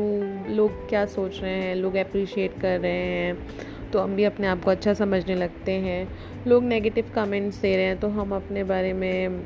लोग 0.55 0.87
क्या 0.89 1.05
सोच 1.05 1.39
रहे 1.41 1.51
हैं, 1.51 1.75
लोग 1.75 1.95
अप्रिशिएट 1.95 2.59
कर 2.61 2.79
रहे 2.79 2.91
हैं 2.91 3.89
तो 3.91 3.99
हम 3.99 4.15
भी 4.15 4.23
अपने 4.23 4.47
आप 4.47 4.63
को 4.63 4.71
अच्छा 4.71 4.93
समझने 4.93 5.35
लगते 5.35 5.71
हैं। 5.71 6.07
लोग 6.47 6.63
नेगेटिव 6.63 7.11
कमेंट्स 7.15 7.57
दे 7.57 7.75
रहे 7.75 7.85
हैं 7.85 7.99
तो 7.99 8.07
हम 8.09 8.35
अपने 8.35 8.63
बारे 8.63 8.93
में 8.93 9.41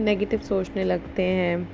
नेगेटिव 0.00 0.40
सोचने 0.40 0.84
लगते 0.84 1.22
हैं। 1.22 1.68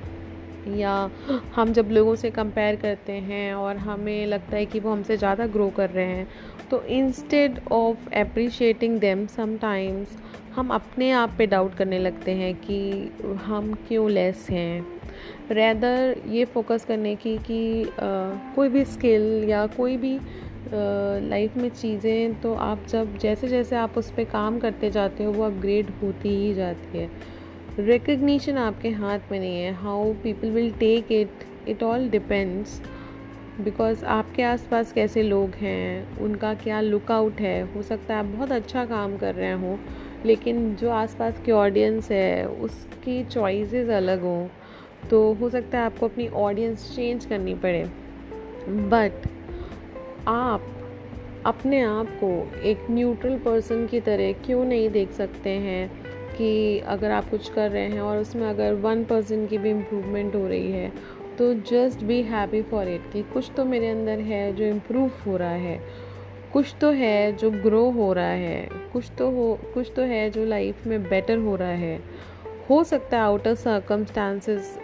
या 0.67 1.09
हम 1.55 1.73
जब 1.73 1.89
लोगों 1.91 2.15
से 2.15 2.31
कंपेयर 2.31 2.75
करते 2.75 3.13
हैं 3.13 3.53
और 3.53 3.77
हमें 3.77 4.25
लगता 4.25 4.55
है 4.57 4.65
कि 4.65 4.79
वो 4.79 4.91
हमसे 4.91 5.17
ज़्यादा 5.17 5.47
ग्रो 5.47 5.69
कर 5.69 5.89
रहे 5.89 6.05
हैं 6.05 6.27
तो 6.71 6.83
instead 6.91 7.59
of 7.71 8.09
appreciating 8.15 8.99
them 8.99 9.25
sometimes 9.27 10.17
हम 10.55 10.69
अपने 10.69 11.11
आप 11.11 11.35
पे 11.37 11.45
डाउट 11.47 11.73
करने 11.73 11.99
लगते 11.99 12.31
हैं 12.31 12.53
कि 12.55 12.79
हम 13.45 13.73
क्यों 13.87 14.09
लेस 14.11 14.47
हैं। 14.49 14.85
रैदर 15.51 16.15
ये 16.27 16.45
फोकस 16.45 16.85
करने 16.85 17.15
की 17.15 17.37
कि 17.37 17.83
आ, 17.83 18.53
कोई 18.55 18.69
भी 18.69 18.83
स्किल 18.85 19.45
या 19.49 19.65
कोई 19.67 19.97
भी 19.97 20.19
लाइफ 20.73 21.55
में 21.57 21.69
चीज़ें 21.69 22.41
तो 22.41 22.53
आप 22.55 22.85
जब 22.89 23.17
जैसे 23.17 23.47
जैसे 23.47 23.75
आप 23.75 23.97
उस 23.97 24.11
पर 24.11 24.23
काम 24.23 24.59
करते 24.59 24.89
जाते 24.91 25.23
हो 25.23 25.31
वो 25.31 25.43
अपग्रेड 25.43 25.89
होती 26.03 26.29
ही 26.29 26.53
जाती 26.53 26.97
है। 26.97 27.09
रिकग्निशन 27.79 28.57
आपके 28.57 28.89
हाथ 28.89 29.19
में 29.31 29.39
नहीं 29.39 29.59
है. 29.59 29.73
How 29.73 30.13
people 30.13 30.49
will 30.49 30.71
take 30.71 31.11
it 31.11 31.45
it 31.67 31.83
all 31.83 32.09
depends 32.09 32.81
because 33.61 34.03
आपके 34.05 34.43
आसपास 34.43 34.91
कैसे 34.93 35.23
लोग 35.23 35.49
हैं, 35.51 36.17
उनका 36.17 36.53
क्या 36.53 36.81
लुकआउट 36.81 37.39
है, 37.41 37.61
हो 37.73 37.81
सकता 37.81 38.13
है 38.13 38.19
आप 38.19 38.25
बहुत 38.25 38.51
अच्छा 38.51 38.85
काम 38.85 39.17
कर 39.17 39.35
रहे 39.35 39.51
हो, 39.53 39.77
लेकिन 40.25 40.75
जो 40.75 40.89
आसपास 40.89 41.41
की 41.45 41.51
ऑडियंस 41.51 42.11
है, 42.11 42.47
उसकी 42.47 43.23
चॉइसेस 43.23 43.89
अलग 43.89 44.21
हों 44.21 44.47
तो 45.09 45.21
हो 45.33 45.49
सकता 45.49 45.77
है 45.77 45.85
आपको 45.85 46.07
अपनी 46.07 46.27
ऑडियंस 46.27 46.95
चेंज 46.95 47.25
करनी 47.25 47.55
पड़े. 47.55 47.83
बट 48.67 49.27
आप 50.27 50.67
अपने 51.45 51.81
आप 51.81 52.07
को 52.23 52.61
एक 52.61 52.85
न्यूट्रल 52.91 53.37
पर्सन 53.37 53.87
की 53.87 53.99
तरह 53.99 54.31
क्यों 54.45 54.65
नहीं 54.65 54.89
देख 54.89 55.11
सकते 55.11 55.49
हैं? 55.49 56.00
कि 56.41 56.79
अगर 56.79 57.11
आप 57.11 57.29
कुछ 57.29 57.49
कर 57.49 57.69
रहे 57.71 57.87
हैं 57.87 58.01
और 58.01 58.17
उसमें 58.17 58.47
अगर 58.49 58.73
वन 58.73 59.03
पर्सन 59.03 59.45
की 59.47 59.57
भी 59.57 59.69
इम्प्रूवमेंट 59.69 60.35
हो 60.35 60.47
रही 60.47 60.71
है 60.71 60.91
तो 61.37 61.53
just 61.71 62.03
be 62.03 62.21
happy 62.21 62.61
for 62.61 62.87
it 62.87 63.11
कि 63.13 63.21
कुछ 63.23 63.51
तो 63.57 63.65
मेरे 63.65 63.89
अंदर 63.89 64.19
है 64.19 64.41
जो 64.53 64.65
इम्प्रूव 64.65 65.11
हो 65.27 65.35
रहा 65.37 65.49
है, 65.49 65.79
कुछ 66.53 66.73
तो 66.81 66.89
है 66.91 67.31
जो 67.37 67.51
ग्रो 67.51 67.83
हो 67.91 68.11
रहा 68.13 68.25
है, 68.25 68.69
कुछ 68.93 69.11
तो 69.17 69.29
हो, 69.31 69.57
कुछ 69.73 69.91
तो 69.95 70.01
है 70.01 70.29
जो 70.29 70.45
लाइफ 70.45 70.85
में 70.87 71.03
बेटर 71.03 71.37
हो 71.37 71.55
रहा 71.55 71.69
है। 71.69 71.99
हो 72.69 72.83
सकता 72.83 73.17
है 73.17 73.23
आउटर 73.23 73.55
सर्कमस्टांसेस 73.55 74.75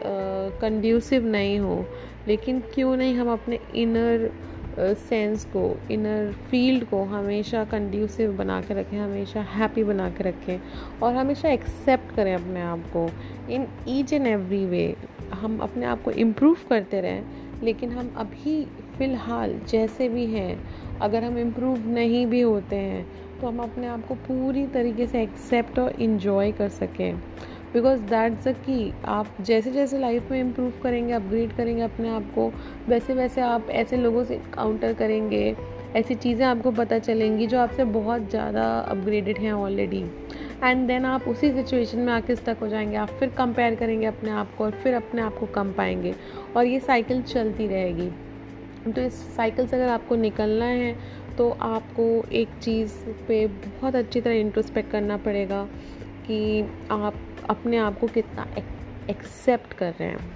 कंड्यूसिव 0.61 1.25
नहीं 1.25 1.57
हो, 1.59 1.83
लेकिन 2.27 2.59
क्यों 2.73 2.95
नहीं 2.97 3.15
हम 3.15 3.31
अपने 3.31 3.59
इनर 3.75 4.29
सेंस 4.79 5.45
uh, 5.45 5.51
को 5.51 5.77
इनर 5.91 6.31
फ़ील्ड 6.49 6.83
को 6.85 7.03
हमेशा 7.03 7.63
कंड्यूसिव 7.65 8.31
बना 8.37 8.61
के 8.61 8.73
रखें 8.73 8.97
हमेशा 8.97 9.41
हैप्पी 9.53 9.83
बना 9.83 10.09
के 10.09 10.23
रखें 10.23 10.59
और 11.03 11.15
हमेशा 11.15 11.49
एक्सेप्ट 11.49 12.15
करें 12.15 12.33
अपने 12.35 12.61
आप 12.61 12.83
को। 12.95 13.09
In 13.53 13.67
each 13.87 14.13
and 14.13 14.27
every 14.27 14.65
way 14.65 14.95
हम 15.33 15.57
अपने 15.59 15.85
आप 15.85 16.03
को 16.03 16.11
इम्प्रूव 16.11 16.57
करते 16.69 17.01
रहें 17.01 17.61
लेकिन 17.63 17.91
हम 17.91 18.13
अभी 18.17 18.63
फ़िलहाल 18.97 19.59
जैसे 19.69 20.09
भी 20.09 20.25
हैं 20.25 20.59
अगर 20.99 21.23
हम 21.23 21.37
इम्प्रूव 21.37 21.87
नहीं 21.87 22.25
भी 22.25 22.41
होते 22.41 22.75
हैं 22.75 23.05
तो 23.41 23.47
हम 23.47 23.59
अपने 23.59 23.87
आप 23.87 24.05
को 24.07 24.15
पूरी 24.27 24.65
तरीके 24.67 25.07
से 25.07 25.21
एक्सेप्ट 25.23 25.79
और 25.79 26.01
इन्जॉय 26.01 26.51
कर 26.51 26.69
सकें। 26.69 27.19
बिकॉज़ 27.73 28.01
दैट्स 28.01 28.47
द 28.47 28.53
की 28.59 28.93
आप 29.07 29.35
जैसे 29.41 29.71
जैसे 29.71 29.99
लाइफ 29.99 30.31
में 30.31 30.39
इम्प्रूव 30.39 30.73
करेंगे 30.83 31.13
अपग्रेड 31.13 31.55
करेंगे 31.57 31.81
अपने 31.81 32.09
आप 32.09 32.31
को, 32.35 32.51
वैसे 32.87 33.13
वैसे 33.13 33.41
आप 33.41 33.69
ऐसे 33.71 33.97
लोगों 33.97 34.23
से 34.23 34.41
काउंटर 34.53 34.93
करेंगे, 34.93 35.55
ऐसी 35.95 36.15
चीज़ें 36.15 36.45
आपको 36.45 36.71
पता 36.73 36.99
चलेंगी 36.99 37.47
जो 37.47 37.59
आपसे 37.59 37.83
बहुत 37.85 38.29
ज़्यादा 38.29 38.63
अपग्रेडेड 38.79 39.37
हैं 39.37 39.53
ऑलरेडी 39.53 40.03
एंड 40.63 40.87
देन 40.87 41.05
आप 41.05 41.27
उसी 41.27 41.51
सिचुएशन 41.51 41.99
में 41.99 42.11
आके 42.13 42.35
स्टक 42.35 42.57
हो 42.61 42.67
जाएँगे। 42.67 42.95
आप 42.97 43.09
फिर 43.09 43.29
कंपेयर 43.29 43.75
करेंगे 43.75 44.05
अपने 44.05 44.29
आप 44.31 44.55
को 44.57 44.63
और 44.63 44.71
फिर 44.73 44.93
अपने 44.93 45.21
आप 45.21 45.37
को 45.37 45.45
कम 45.45 45.71
पाएँगे। 45.73 46.13
और 46.55 46.65
ये 46.65 46.79
साइकिल 46.79 47.21
चलती 47.23 47.67
रहेगी। 47.67 48.09
तो 48.87 49.01
इस 49.01 49.13
साइकिल 49.35 49.67
से 49.67 49.75
अगर 49.75 49.87
आपको 49.87 50.15
निकलना 50.15 50.65
है 50.65 50.95
तो 51.37 51.49
आपको 51.61 52.03
एक 52.31 52.49
चीज़ 52.61 52.93
पे 53.27 53.45
बहुत 53.47 53.95
अच्छी 53.95 54.21
तरह 54.21 54.35
इंट्रोस्पेक्ट 54.35 54.91
करना 54.91 55.17
पड़ेगा। 55.17 55.67
कि 56.27 56.61
आप 56.91 57.15
अपने 57.49 57.77
आप 57.77 57.99
को 57.99 58.07
कितना 58.07 58.47
एक्सेप्ट 59.09 59.73
कर 59.73 59.93
रहे 59.99 60.09
हैं। 60.09 60.35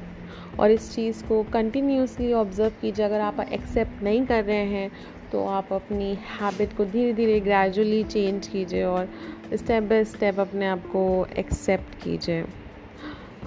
और 0.60 0.72
इस 0.72 0.94
चीज़ 0.96 1.24
को 1.24 1.42
कंटिन्यूसली 1.44 2.32
ऑब्ज़र्व 2.34 2.74
कीजिए। 2.82 3.06
अगर 3.06 3.20
आप 3.22 3.40
एक्सेप्ट 3.40 4.04
नहीं 4.04 4.26
कर 4.26 4.44
रहे 4.44 4.66
हैं 4.68 4.92
तो 5.32 5.46
आप 5.48 5.72
अपनी 5.74 6.14
हैबिट 6.32 6.76
को 6.78 6.86
धीरे 6.86 7.14
धीरे 7.14 7.40
ग्रेजुअली 7.40 8.04
चेंज 8.04 8.48
कीजिए 8.48 8.84
और 8.84 9.10
स्टेप 9.54 9.84
बाय 9.84 10.04
स्टेप 10.06 10.40
अपने 10.40 10.68
आप 10.68 10.88
को 10.88 11.04
एक्सेप्ट 11.38 12.04
कीजिए। 12.04 12.46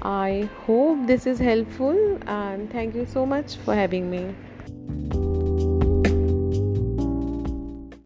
I 0.04 0.42
hope 0.42 0.98
this 1.06 1.26
is 1.26 1.42
helpful 1.42 1.96
and 2.22 2.68
thank 2.74 2.96
you 2.96 3.04
so 3.04 3.24
much 3.26 3.56
for 3.56 3.76
having 3.76 4.10
me 4.10 4.22